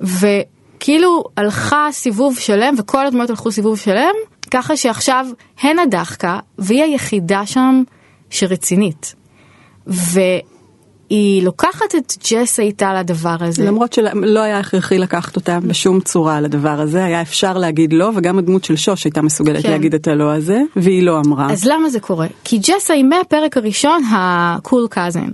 וכאילו 0.00 1.24
הלכה 1.36 1.88
סיבוב 1.92 2.38
שלם 2.38 2.74
וכל 2.78 3.06
הדמויות 3.06 3.30
הלכו 3.30 3.52
סיבוב 3.52 3.78
שלם, 3.78 4.14
ככה 4.50 4.76
שעכשיו 4.76 5.26
הן 5.60 5.78
הדחקה 5.78 6.38
והיא 6.58 6.82
היחידה 6.82 7.46
שם 7.46 7.82
שרצינית. 8.30 9.14
והיא 11.12 11.42
לוקחת 11.42 11.94
את 11.96 12.12
ג'סה 12.30 12.62
איתה 12.62 12.94
לדבר 12.94 13.36
הזה. 13.40 13.64
למרות 13.64 13.92
שלא 13.92 14.40
היה 14.40 14.58
הכרחי 14.58 14.98
לקחת 14.98 15.36
אותה 15.36 15.60
בשום 15.60 16.00
צורה 16.00 16.36
על 16.36 16.44
הדבר 16.44 16.80
הזה, 16.80 17.04
היה 17.04 17.22
אפשר 17.22 17.58
להגיד 17.58 17.92
לא, 17.92 18.10
וגם 18.14 18.38
הדמות 18.38 18.64
של 18.64 18.76
שוש 18.76 19.04
הייתה 19.04 19.22
מסוגלת 19.22 19.62
כן. 19.62 19.70
להגיד 19.70 19.94
את 19.94 20.08
הלא 20.08 20.32
הזה, 20.32 20.62
והיא 20.76 21.02
לא 21.02 21.20
אמרה. 21.26 21.52
אז 21.52 21.64
למה 21.64 21.90
זה 21.90 22.00
קורה? 22.00 22.26
כי 22.44 22.58
ג'סה 22.58 22.94
היא 22.94 23.04
מהפרק 23.04 23.56
הראשון 23.56 24.02
הקול 24.12 24.86
קאזן. 24.90 25.28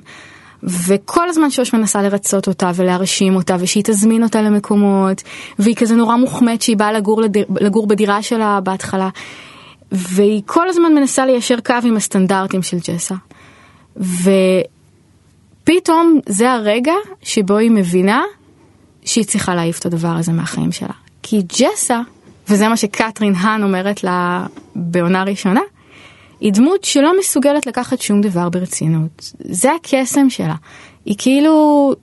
וכל 0.63 1.29
הזמן 1.29 1.51
שוש 1.51 1.75
מנסה 1.75 2.03
לרצות 2.03 2.49
אותה 2.49 2.71
ולהרשים 2.75 3.37
אותה 3.37 3.57
ושהיא 3.61 3.83
תזמין 3.87 4.23
אותה 4.23 4.43
למקומות 4.43 5.23
והיא 5.59 5.75
כזה 5.77 5.95
נורא 5.95 6.17
מוחמאת 6.17 6.63
שהיא 6.63 6.77
באה 6.77 6.93
לגור, 6.93 7.23
לדיר, 7.23 7.45
לגור 7.61 7.87
בדירה 7.87 8.23
שלה 8.23 8.61
בהתחלה 8.61 9.09
והיא 9.93 10.43
כל 10.47 10.69
הזמן 10.69 10.95
מנסה 10.95 11.27
ליישר 11.27 11.61
קו 11.67 11.75
עם 11.85 11.97
הסטנדרטים 11.97 12.63
של 12.63 12.77
ג'סה. 12.89 13.15
ופתאום 15.69 16.21
זה 16.27 16.53
הרגע 16.53 16.93
שבו 17.23 17.57
היא 17.57 17.71
מבינה 17.71 18.23
שהיא 19.05 19.25
צריכה 19.25 19.55
להעיף 19.55 19.79
את 19.79 19.87
הדבר 19.87 20.09
הזה 20.09 20.33
מהחיים 20.33 20.73
שלה. 20.73 20.93
כי 21.23 21.43
ג'סה, 21.43 22.01
וזה 22.49 22.69
מה 22.69 22.77
שקתרין 22.77 23.35
האן 23.35 23.63
אומרת 23.63 24.05
לה 24.05 24.47
בעונה 24.77 25.23
ראשונה, 25.25 25.61
היא 26.41 26.53
דמות 26.53 26.85
שלא 26.85 27.19
מסוגלת 27.19 27.67
לקחת 27.67 28.01
שום 28.01 28.21
דבר 28.21 28.49
ברצינות. 28.49 29.33
זה 29.39 29.73
הקסם 29.75 30.31
שלה. 30.31 30.55
היא 31.05 31.15
כאילו 31.19 31.95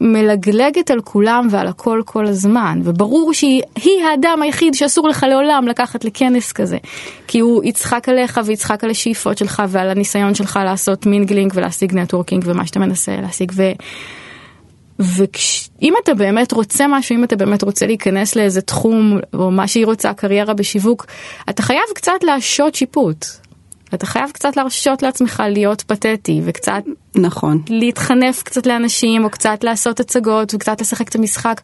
מלגלגת 0.00 0.90
על 0.90 1.00
כולם 1.00 1.48
ועל 1.50 1.66
הכל 1.66 2.02
כל 2.04 2.26
הזמן, 2.26 2.80
וברור 2.84 3.32
שהיא 3.34 3.62
היא 3.74 4.04
האדם 4.04 4.42
היחיד 4.42 4.74
שאסור 4.74 5.08
לך 5.08 5.26
לעולם 5.28 5.68
לקחת 5.68 6.04
לכנס 6.04 6.52
כזה. 6.52 6.78
כי 7.26 7.38
הוא 7.38 7.64
יצחק 7.64 8.08
עליך 8.08 8.40
ויצחק 8.44 8.84
על 8.84 8.90
השאיפות 8.90 9.38
שלך 9.38 9.62
ועל 9.68 9.90
הניסיון 9.90 10.34
שלך 10.34 10.58
לעשות 10.64 11.06
mingling 11.06 11.52
ולהשיג 11.54 11.94
networking 11.94 12.44
ומה 12.46 12.66
שאתה 12.66 12.78
מנסה 12.78 13.16
להשיג. 13.22 13.52
ו... 13.54 13.62
ואם 14.98 15.94
אתה 16.04 16.14
באמת 16.14 16.52
רוצה 16.52 16.84
משהו, 16.88 17.16
אם 17.16 17.24
אתה 17.24 17.36
באמת 17.36 17.62
רוצה 17.62 17.86
להיכנס 17.86 18.36
לאיזה 18.36 18.60
תחום, 18.60 19.18
או 19.34 19.50
מה 19.50 19.68
שהיא 19.68 19.86
רוצה, 19.86 20.12
קריירה 20.14 20.54
בשיווק, 20.54 21.06
אתה 21.50 21.62
חייב 21.62 21.82
קצת 21.94 22.12
להשעות 22.22 22.74
שיפוט. 22.74 23.26
אתה 23.94 24.06
חייב 24.06 24.30
קצת 24.30 24.56
להרשות 24.56 25.02
לעצמך 25.02 25.42
להיות 25.48 25.82
פתטי, 25.82 26.40
וקצת 26.44 26.82
נכון. 27.16 27.62
להתחנף 27.68 28.42
קצת 28.42 28.66
לאנשים, 28.66 29.24
או 29.24 29.30
קצת 29.30 29.64
לעשות 29.64 30.00
הצגות, 30.00 30.54
וקצת 30.54 30.80
לשחק 30.80 31.08
את 31.08 31.14
המשחק. 31.14 31.60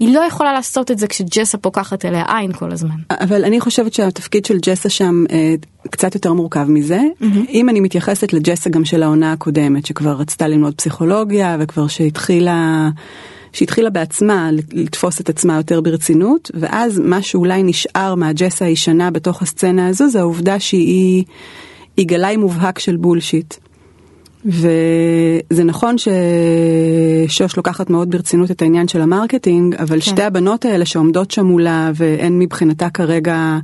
היא 0.00 0.14
לא 0.14 0.20
יכולה 0.20 0.52
לעשות 0.52 0.90
את 0.90 0.98
זה 0.98 1.06
כשג'סה 1.06 1.58
פוקחת 1.58 2.04
אליה 2.04 2.24
עין 2.28 2.52
כל 2.52 2.72
הזמן. 2.72 2.96
אבל 3.10 3.44
אני 3.44 3.60
חושבת 3.60 3.94
שהתפקיד 3.94 4.44
של 4.44 4.58
ג'סה 4.62 4.88
שם 4.88 5.24
אה, 5.30 5.54
קצת 5.90 6.14
יותר 6.14 6.32
מורכב 6.32 6.64
מזה. 6.68 7.00
Mm-hmm. 7.00 7.24
אם 7.48 7.68
אני 7.68 7.80
מתייחסת 7.80 8.32
לג'סה 8.32 8.70
גם 8.70 8.84
של 8.84 9.02
העונה 9.02 9.32
הקודמת, 9.32 9.86
שכבר 9.86 10.12
רצתה 10.12 10.48
ללמוד 10.48 10.74
פסיכולוגיה, 10.74 11.56
וכבר 11.60 11.86
שהתחילה... 11.86 12.88
שהתחילה 13.56 13.90
בעצמה 13.90 14.50
לתפוס 14.72 15.20
את 15.20 15.28
עצמה 15.28 15.56
יותר 15.56 15.80
ברצינות, 15.80 16.50
ואז 16.54 16.98
מה 16.98 17.22
שאולי 17.22 17.62
נשאר 17.62 18.14
מהג'סה 18.14 18.64
הישנה 18.64 19.10
בתוך 19.10 19.42
הסצנה 19.42 19.88
הזו, 19.88 20.08
זה 20.08 20.20
העובדה 20.20 20.60
שהיא 20.60 21.24
היא 21.96 22.06
גלאי 22.06 22.36
מובהק 22.36 22.78
של 22.78 22.96
bullshit. 22.96 23.54
וזה 24.46 25.64
נכון 25.64 25.96
ששוש 25.98 27.56
לוקחת 27.56 27.90
מאוד 27.90 28.10
ברצינות 28.10 28.50
את 28.50 28.62
העניין 28.62 28.88
של 28.88 29.00
ה 29.00 29.07
marketing, 29.07 29.74
אבל 29.74 29.96
כן. 29.96 30.00
שתי 30.00 30.22
הבנות 30.22 30.64
האלה 30.64 30.84
שעומדות 30.84 31.30
שם 31.30 31.46
מולה 31.46 31.90
והן 31.94 32.38
מבחינתה 32.38 32.90
כרגע 32.90 33.58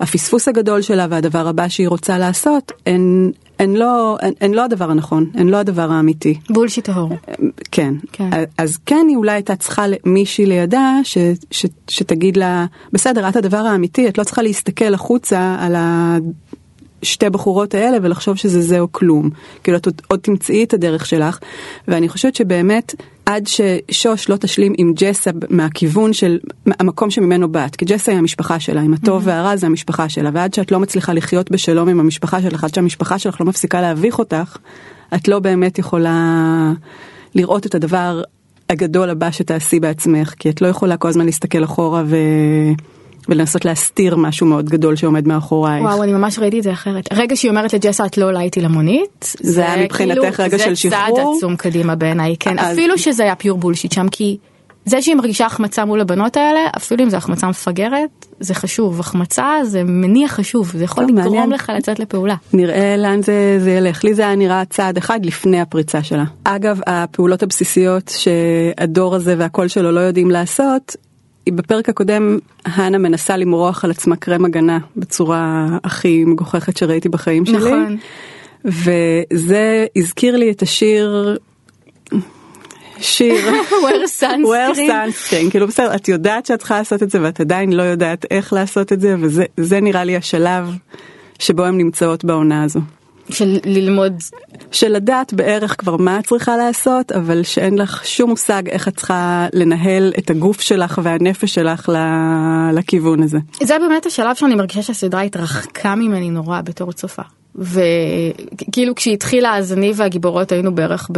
הפספוס 0.00 0.48
הגדול 0.48 0.82
שלה 0.82 1.06
והדבר 1.10 1.48
הבא 1.48 1.68
שהיא 1.68 1.88
רוצה 1.88 2.18
לעשות, 2.18 2.72
הן, 2.86 3.30
הן, 3.58 3.74
לא, 3.74 4.16
הן, 4.22 4.32
הן 4.40 4.54
לא 4.54 4.64
הדבר 4.64 4.90
הנכון, 4.90 5.30
הן 5.34 5.48
לא 5.48 5.56
הדבר 5.56 5.92
האמיתי. 5.92 6.38
bullshit 6.50 6.84
טהור. 6.84 7.10
כן. 7.70 7.94
כן. 8.12 8.30
אז 8.58 8.78
כן 8.86 9.06
היא 9.08 9.16
אולי 9.16 9.32
הייתה 9.32 9.56
צריכה 9.56 9.84
מישהי 10.04 10.46
לידה 10.46 10.92
ש, 11.02 11.18
ש, 11.50 11.66
שתגיד 11.88 12.36
לה, 12.36 12.66
בסדר, 12.92 13.28
את 13.28 13.36
הדבר 13.36 13.56
האמיתי, 13.56 14.08
את 14.08 14.18
לא 14.18 14.24
צריכה 14.24 14.42
להסתכל 14.42 14.94
החוצה 14.94 15.56
על 15.60 15.74
ה... 15.74 16.16
שתי 17.06 17.30
בחורות 17.30 17.74
האלה 17.74 17.98
ולחשוב 18.02 18.36
שזה 18.36 18.62
זה 18.62 18.80
או 18.80 18.92
כלום. 18.92 19.30
כאילו 19.62 19.76
את 19.76 19.86
עוד, 19.86 20.02
עוד 20.08 20.20
תמצאי 20.20 20.64
את 20.64 20.74
הדרך 20.74 21.06
שלך, 21.06 21.38
ואני 21.88 22.08
חושבת 22.08 22.34
שבאמת 22.34 22.94
עד 23.26 23.46
ששוש 23.46 24.28
לא 24.28 24.36
תשלים 24.36 24.72
עם 24.78 24.92
ג'סה 24.96 25.30
מהכיוון 25.50 26.12
של 26.12 26.38
המקום 26.66 27.10
שממנו 27.10 27.52
באת, 27.52 27.76
כי 27.76 27.84
ג'סה 27.84 28.12
היא 28.12 28.18
המשפחה 28.18 28.60
שלה, 28.60 28.80
עם 28.80 28.94
הטוב 28.94 29.22
mm-hmm. 29.22 29.28
והרע 29.28 29.56
זה 29.56 29.66
המשפחה 29.66 30.08
שלה, 30.08 30.30
ועד 30.32 30.54
שאת 30.54 30.72
לא 30.72 30.80
מצליחה 30.80 31.12
לחיות 31.12 31.50
בשלום 31.50 31.88
עם 31.88 32.00
המשפחה 32.00 32.42
שלך, 32.42 32.64
עד 32.64 32.74
שהמשפחה 32.74 33.18
שלך 33.18 33.40
לא 33.40 33.46
מפסיקה 33.46 33.80
להביך 33.80 34.18
אותך, 34.18 34.56
את 35.14 35.28
לא 35.28 35.38
באמת 35.38 35.78
יכולה 35.78 36.72
לראות 37.34 37.66
את 37.66 37.74
הדבר 37.74 38.22
הגדול 38.70 39.10
הבא 39.10 39.30
שתעשי 39.30 39.80
בעצמך, 39.80 40.34
כי 40.38 40.50
את 40.50 40.62
לא 40.62 40.66
יכולה 40.66 40.96
כל 40.96 41.08
הזמן 41.08 41.26
להסתכל 41.26 41.64
אחורה 41.64 42.02
ו... 42.06 42.16
ולנסות 43.28 43.64
להסתיר 43.64 44.16
משהו 44.16 44.46
מאוד 44.46 44.70
גדול 44.70 44.96
שעומד 44.96 45.28
מאחורייך. 45.28 45.84
וואו, 45.84 46.02
אני 46.02 46.12
ממש 46.12 46.38
ראיתי 46.38 46.58
את 46.58 46.62
זה 46.62 46.72
אחרת. 46.72 47.08
רגע 47.12 47.36
שהיא 47.36 47.50
אומרת 47.50 47.72
לג'סה 47.74 48.06
את 48.06 48.18
לא 48.18 48.26
עולה 48.26 48.40
איתי 48.40 48.60
למונית, 48.60 49.34
זה 49.40 49.72
היה 49.72 49.84
מבחינתך 49.84 50.20
כאילו, 50.20 50.32
רגע 50.38 50.58
של 50.58 50.74
זה 50.74 50.90
צעד 50.90 51.12
שחרור? 51.14 51.34
עצום 51.36 51.56
קדימה 51.56 51.94
בעיניי, 51.94 52.36
כן. 52.40 52.58
אז- 52.58 52.72
אפילו 52.72 52.98
שזה 52.98 53.22
היה 53.22 53.34
פיור 53.34 53.58
בולשיט 53.58 53.92
שם, 53.92 54.06
כי 54.10 54.36
זה 54.84 55.02
שהיא 55.02 55.14
מרגישה 55.14 55.46
החמצה 55.46 55.84
מול 55.84 56.00
הבנות 56.00 56.36
האלה, 56.36 56.60
אפילו 56.76 57.04
אם 57.04 57.10
זו 57.10 57.16
החמצה 57.16 57.48
מפגרת, 57.48 58.26
זה 58.40 58.54
חשוב. 58.54 59.00
החמצה 59.00 59.50
זה 59.64 59.84
מניע 59.84 60.28
חשוב, 60.28 60.72
זה 60.76 60.84
יכול 60.84 61.04
לגרום 61.04 61.16
מעניין. 61.24 61.50
לך 61.50 61.72
לצאת 61.76 61.98
לפעולה. 61.98 62.34
נראה 62.52 62.96
לאן 62.96 63.22
זה, 63.22 63.56
זה 63.60 63.70
ילך. 63.70 64.04
לי 64.04 64.14
זה 64.14 64.22
היה 64.22 64.34
נראה 64.36 64.64
צעד 64.64 64.96
אחד 64.96 65.26
לפני 65.26 65.60
הפריצה 65.60 66.02
שלה. 66.02 66.24
אגב, 66.44 66.80
הפעולות 66.86 67.42
הבסיסיות 67.42 68.12
שהדור 68.16 69.14
הזה 69.14 69.34
והקול 69.38 69.68
שלו 69.68 69.92
לא 69.92 70.00
יודעים 70.00 70.30
לעשות, 70.30 70.96
בפרק 71.50 71.88
הקודם 71.88 72.38
הנה 72.64 72.98
מנסה 72.98 73.36
למרוח 73.36 73.84
על 73.84 73.90
עצמה 73.90 74.16
קרם 74.16 74.44
הגנה 74.44 74.78
בצורה 74.96 75.66
הכי 75.84 76.24
מגוחכת 76.24 76.76
שראיתי 76.76 77.08
בחיים 77.08 77.46
שלי. 77.46 77.56
נכון. 77.56 77.96
וזה 78.64 79.86
הזכיר 79.96 80.36
לי 80.36 80.50
את 80.50 80.62
השיר 80.62 81.38
שיר 82.98 83.48
wear 83.84 84.22
wear 84.44 84.76
sunscreen 84.76 85.50
כאילו 85.50 85.66
בסדר 85.66 85.94
את 85.94 86.08
יודעת 86.08 86.46
שאת 86.46 86.58
צריכה 86.58 86.78
לעשות 86.78 87.02
את 87.02 87.10
זה 87.10 87.22
ואת 87.22 87.40
עדיין 87.40 87.72
לא 87.72 87.82
יודעת 87.82 88.24
איך 88.30 88.52
לעשות 88.52 88.92
את 88.92 89.00
זה 89.00 89.14
וזה 89.20 89.80
נראה 89.80 90.04
לי 90.04 90.16
השלב 90.16 90.76
שבו 91.38 91.64
הן 91.64 91.78
נמצאות 91.78 92.24
בעונה 92.24 92.62
הזו. 92.62 92.80
של 93.30 93.58
ללמוד 93.64 94.12
של 94.72 94.88
לדעת 94.88 95.34
בערך 95.34 95.74
כבר 95.78 95.96
מה 95.96 96.18
את 96.18 96.26
צריכה 96.26 96.56
לעשות 96.56 97.12
אבל 97.12 97.42
שאין 97.42 97.78
לך 97.78 98.06
שום 98.06 98.30
מושג 98.30 98.68
איך 98.68 98.88
את 98.88 98.96
צריכה 98.96 99.46
לנהל 99.52 100.12
את 100.18 100.30
הגוף 100.30 100.60
שלך 100.60 101.00
והנפש 101.02 101.54
שלך 101.54 101.92
לכיוון 102.72 103.22
הזה. 103.22 103.38
זה 103.62 103.78
באמת 103.78 104.06
השלב 104.06 104.34
שאני 104.34 104.54
מרגישה 104.54 104.82
שהסדרה 104.82 105.22
התרחקה 105.22 105.94
ממני 105.94 106.30
נורא 106.30 106.60
בתור 106.60 106.92
צופה. 106.92 107.22
וכאילו 107.58 108.94
כשהתחילה 108.94 109.56
אז 109.56 109.72
אני 109.72 109.92
והגיבורות 109.96 110.52
היינו 110.52 110.74
בערך 110.74 111.10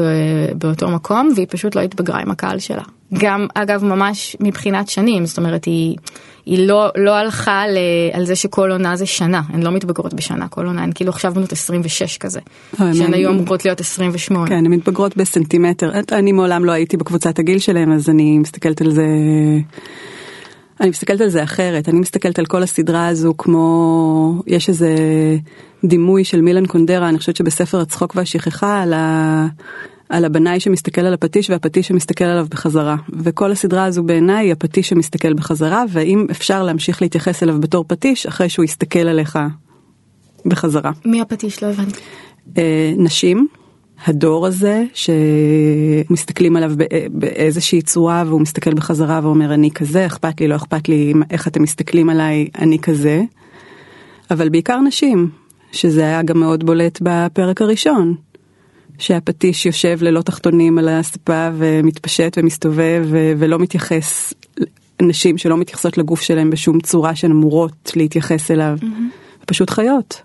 באותו 0.55 0.89
מקום 0.89 1.31
והיא 1.35 1.47
פשוט 1.51 1.75
לא 1.75 1.81
התבגרה 1.81 2.21
עם 2.21 2.31
הקהל 2.31 2.59
שלה. 2.59 2.83
גם 3.15 3.47
אגב 3.55 3.85
ממש 3.85 4.37
מבחינת 4.41 4.89
שנים 4.89 5.27
זאת 5.27 5.39
אומרת 5.39 5.65
היא, 5.65 5.97
היא 6.47 6.69
לא, 6.69 6.89
לא 6.97 7.11
הלכה 7.11 7.67
ל, 7.67 7.79
על 8.13 8.25
זה 8.25 8.37
שכל 8.37 8.71
עונה 8.71 8.97
זה 8.97 9.07
שנה 9.07 9.43
הן 9.49 9.63
לא 9.63 9.71
מתבגרות 9.71 10.15
בשנה 10.15 10.49
כל 10.49 10.67
עונה 10.67 10.83
הן 10.83 10.91
כאילו 10.95 11.11
עכשיו 11.11 11.35
בנות 11.35 11.53
26 11.53 12.19
כזה. 12.19 12.41
שהן 12.77 13.15
היום 13.15 13.35
אמורות 13.35 13.65
להיות 13.65 13.81
28. 13.81 14.49
כן 14.49 14.55
הן 14.55 14.67
מתבגרות 14.67 15.17
בסנטימטר 15.17 15.93
אני 16.13 16.33
מעולם 16.33 16.65
לא 16.65 16.73
הייתי 16.73 16.97
בקבוצת 16.97 17.39
הגיל 17.39 17.59
שלהם 17.59 17.93
אז 17.93 18.09
אני 18.09 18.39
מסתכלת 18.39 18.81
על 18.81 18.91
זה. 18.91 19.07
אני 20.81 20.91
מסתכלת 20.91 21.21
על 21.21 21.29
זה 21.29 21.45
אחרת, 21.45 21.89
אני 21.89 22.01
מסתכלת 22.01 22.39
על 22.39 22.47
כל 22.47 22.63
הסדרה 22.63 23.07
הזו 23.07 23.35
כמו, 23.39 24.43
יש 24.47 24.69
איזה 24.69 24.97
דימוי 25.85 26.25
של 26.25 26.41
מילן 26.41 26.67
קונדרה, 26.67 27.09
אני 27.09 27.19
חושבת 27.19 27.37
שבספר 27.37 27.81
הצחוק 27.81 28.17
והשכחה 28.17 28.83
על, 28.83 28.93
ה, 28.93 29.47
על 30.09 30.25
הבנאי 30.25 30.61
שמסתכל 30.61 31.01
על 31.01 31.15
הפטיש 31.15 31.51
והפטיש 31.51 31.89
שמסתכל 31.89 32.25
עליו 32.25 32.47
בחזרה. 32.51 32.97
וכל 33.13 33.53
הסדרה 33.53 33.85
הזו 33.85 34.03
בעיניי 34.03 34.47
היא 34.47 34.53
הפטיש 34.53 34.89
שמסתכל 34.89 35.35
בחזרה, 35.35 35.85
והאם 35.89 36.27
אפשר 36.31 36.63
להמשיך 36.63 37.03
להתייחס 37.03 37.43
אליו 37.43 37.61
בתור 37.61 37.85
פטיש 37.89 38.27
אחרי 38.27 38.49
שהוא 38.49 38.65
יסתכל 38.65 38.99
עליך 38.99 39.39
בחזרה. 40.47 40.91
מי 41.05 41.21
הפטיש? 41.21 41.63
לא 41.63 41.69
הבנתי. 41.69 42.01
אה, 42.59 42.93
נשים. 42.97 43.49
הדור 44.07 44.47
הזה 44.47 44.85
שמסתכלים 44.95 46.57
עליו 46.57 46.73
באיזושהי 47.11 47.83
צורה 47.83 48.25
והוא 48.27 48.41
מסתכל 48.41 48.75
בחזרה 48.75 49.21
ואומר 49.23 49.55
אני 49.55 49.71
כזה 49.71 50.07
אכפת 50.07 50.41
לי 50.41 50.49
לא 50.49 50.57
אכפת 50.57 50.89
לי 50.89 51.13
איך 51.31 51.49
אתם 51.49 51.63
מסתכלים 51.63 52.11
עליי 52.11 52.49
אני 52.59 52.79
כזה. 52.79 53.23
אבל 54.31 54.49
בעיקר 54.49 54.81
נשים 54.81 55.31
שזה 55.73 56.03
היה 56.03 56.23
גם 56.23 56.41
מאוד 56.41 56.67
בולט 56.67 56.99
בפרק 57.03 57.63
הראשון. 57.63 58.15
שהפטיש 58.99 59.67
יושב 59.67 59.99
ללא 60.01 60.23
תחתונים 60.23 60.79
על 60.79 60.89
הספה 60.89 61.49
ומתפשט 61.55 62.39
ומסתובב 62.39 63.07
ולא 63.11 63.59
מתייחס 63.59 64.35
נשים 65.03 65.39
שלא 65.39 65.57
מתייחסות 65.57 65.99
לגוף 65.99 66.21
שלהם 66.21 66.51
בשום 66.51 66.81
צורה 66.81 67.15
שהן 67.15 67.31
אמורות 67.31 67.93
להתייחס 67.97 68.51
אליו. 68.51 68.79
Mm-hmm. 68.81 69.47
פשוט 69.47 69.71
חיות. 69.71 70.23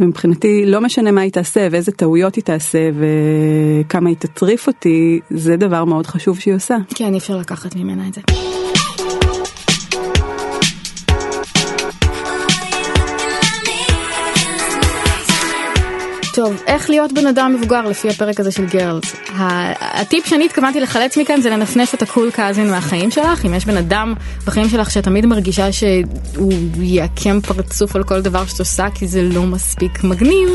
ומבחינתי 0.00 0.66
לא 0.66 0.80
משנה 0.80 1.10
מה 1.10 1.20
היא 1.20 1.32
תעשה 1.32 1.68
ואיזה 1.70 1.92
טעויות 1.92 2.34
היא 2.34 2.44
תעשה 2.44 2.90
וכמה 2.94 4.08
היא 4.08 4.16
תטריף 4.16 4.66
אותי, 4.66 5.20
זה 5.30 5.56
דבר 5.56 5.84
מאוד 5.84 6.06
חשוב 6.06 6.38
שהיא 6.38 6.54
עושה. 6.54 6.76
כן, 6.94 7.12
אי 7.12 7.18
אפשר 7.18 7.36
לקחת 7.36 7.76
ממנה 7.76 8.08
את 8.08 8.14
זה. 8.14 8.20
טוב, 16.38 16.62
איך 16.66 16.90
להיות 16.90 17.12
בן 17.12 17.26
אדם 17.26 17.54
מבוגר 17.58 17.80
לפי 17.80 18.08
הפרק 18.08 18.40
הזה 18.40 18.50
של 18.50 18.66
גרלס. 18.66 19.16
הטיפ 19.80 20.26
שאני 20.26 20.44
התכוונתי 20.44 20.80
לחלץ 20.80 21.16
מכאן 21.16 21.40
זה 21.40 21.50
לנפנף 21.50 21.94
את 21.94 22.02
הקול 22.02 22.30
קאזין 22.30 22.70
מהחיים 22.70 23.10
שלך. 23.10 23.44
אם 23.44 23.54
יש 23.54 23.64
בן 23.64 23.76
אדם 23.76 24.14
בחיים 24.46 24.68
שלך 24.68 24.90
שתמיד 24.90 25.26
מרגישה 25.26 25.72
שהוא 25.72 26.52
יעקם 26.76 27.40
פרצוף 27.40 27.96
על 27.96 28.04
כל 28.04 28.20
דבר 28.20 28.46
שאת 28.46 28.58
עושה 28.58 28.86
כי 28.94 29.06
זה 29.06 29.22
לא 29.22 29.42
מספיק 29.42 30.04
מגניב, 30.04 30.48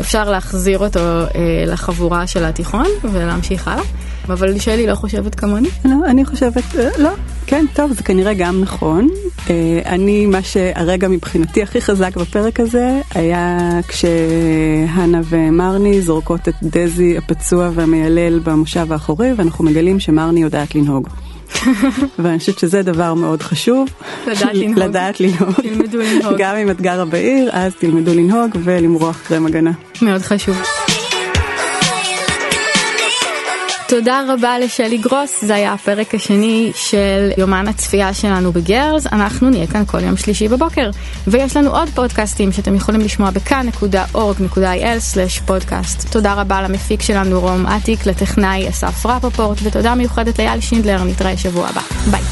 אפשר 0.00 0.30
להחזיר 0.30 0.78
אותו 0.78 1.00
אה, 1.00 1.26
לחבורה 1.66 2.26
של 2.26 2.44
התיכון 2.44 2.86
ולהמשיך 3.02 3.68
הלאה. 3.68 3.84
אבל 4.28 4.58
שלי 4.58 4.86
לא 4.86 4.94
חושבת 4.94 5.34
כמוני. 5.34 5.68
לא, 5.84 5.96
אני 6.06 6.24
חושבת, 6.24 6.62
אה, 6.78 6.88
לא, 6.98 7.10
כן, 7.46 7.64
טוב, 7.74 7.92
זה 7.92 8.02
כנראה 8.02 8.34
גם 8.34 8.60
נכון. 8.60 9.08
אה, 9.50 9.80
אני, 9.86 10.26
מה 10.26 10.42
שהרגע 10.42 11.08
מבחינתי 11.08 11.62
הכי 11.62 11.80
חזק 11.80 12.16
בפרק 12.16 12.60
הזה, 12.60 13.00
היה 13.14 13.58
כשהנה 13.88 15.20
ומרני 15.24 16.00
זורקות 16.00 16.48
את 16.48 16.54
דזי 16.62 17.18
הפצוע 17.18 17.70
והמיילל 17.74 18.38
במושב 18.38 18.92
האחורי, 18.92 19.32
ואנחנו 19.36 19.64
מגלים 19.64 20.00
שמרני 20.00 20.42
יודעת 20.42 20.74
לנהוג. 20.74 21.08
ואני 22.18 22.38
חושבת 22.38 22.58
שזה 22.58 22.82
דבר 22.82 23.14
מאוד 23.14 23.42
חשוב. 23.42 23.88
לדעת 24.26 24.54
לנהוג. 24.54 24.78
לדעת 24.78 25.20
לנהוג. 25.20 25.54
תלמדו 25.54 25.98
לנהוג. 25.98 26.34
גם 26.38 26.56
אם 26.56 26.70
את 26.70 26.80
גרה 26.80 27.04
בעיר, 27.04 27.50
אז 27.52 27.72
תלמדו 27.74 28.14
לנהוג 28.14 28.50
ולמרוח 28.64 29.20
קרם 29.26 29.46
הגנה. 29.46 29.72
מאוד 30.02 30.22
חשוב. 30.22 30.56
תודה 33.98 34.22
רבה 34.28 34.58
לשלי 34.58 34.98
גרוס, 34.98 35.44
זה 35.44 35.54
היה 35.54 35.72
הפרק 35.72 36.14
השני 36.14 36.72
של 36.74 37.30
יומן 37.38 37.68
הצפייה 37.68 38.14
שלנו 38.14 38.52
בגרלס, 38.52 39.06
אנחנו 39.06 39.50
נהיה 39.50 39.66
כאן 39.66 39.82
כל 39.86 40.00
יום 40.00 40.16
שלישי 40.16 40.48
בבוקר. 40.48 40.90
ויש 41.26 41.56
לנו 41.56 41.76
עוד 41.76 41.88
פודקאסטים 41.88 42.52
שאתם 42.52 42.74
יכולים 42.74 43.00
לשמוע 43.00 43.30
בכאן.org.il/פודקאסט. 43.30 46.12
תודה 46.12 46.34
רבה 46.34 46.62
למפיק 46.62 47.02
שלנו 47.02 47.40
רום 47.40 47.66
אטיק, 47.66 48.06
לטכנאי 48.06 48.68
אסף 48.68 49.06
רפפורט, 49.06 49.58
ותודה 49.62 49.94
מיוחדת 49.94 50.38
לאייל 50.38 50.60
שינדלר, 50.60 51.04
נתראה 51.04 51.36
שבוע 51.36 51.68
הבא. 51.68 51.82
ביי. 52.10 52.22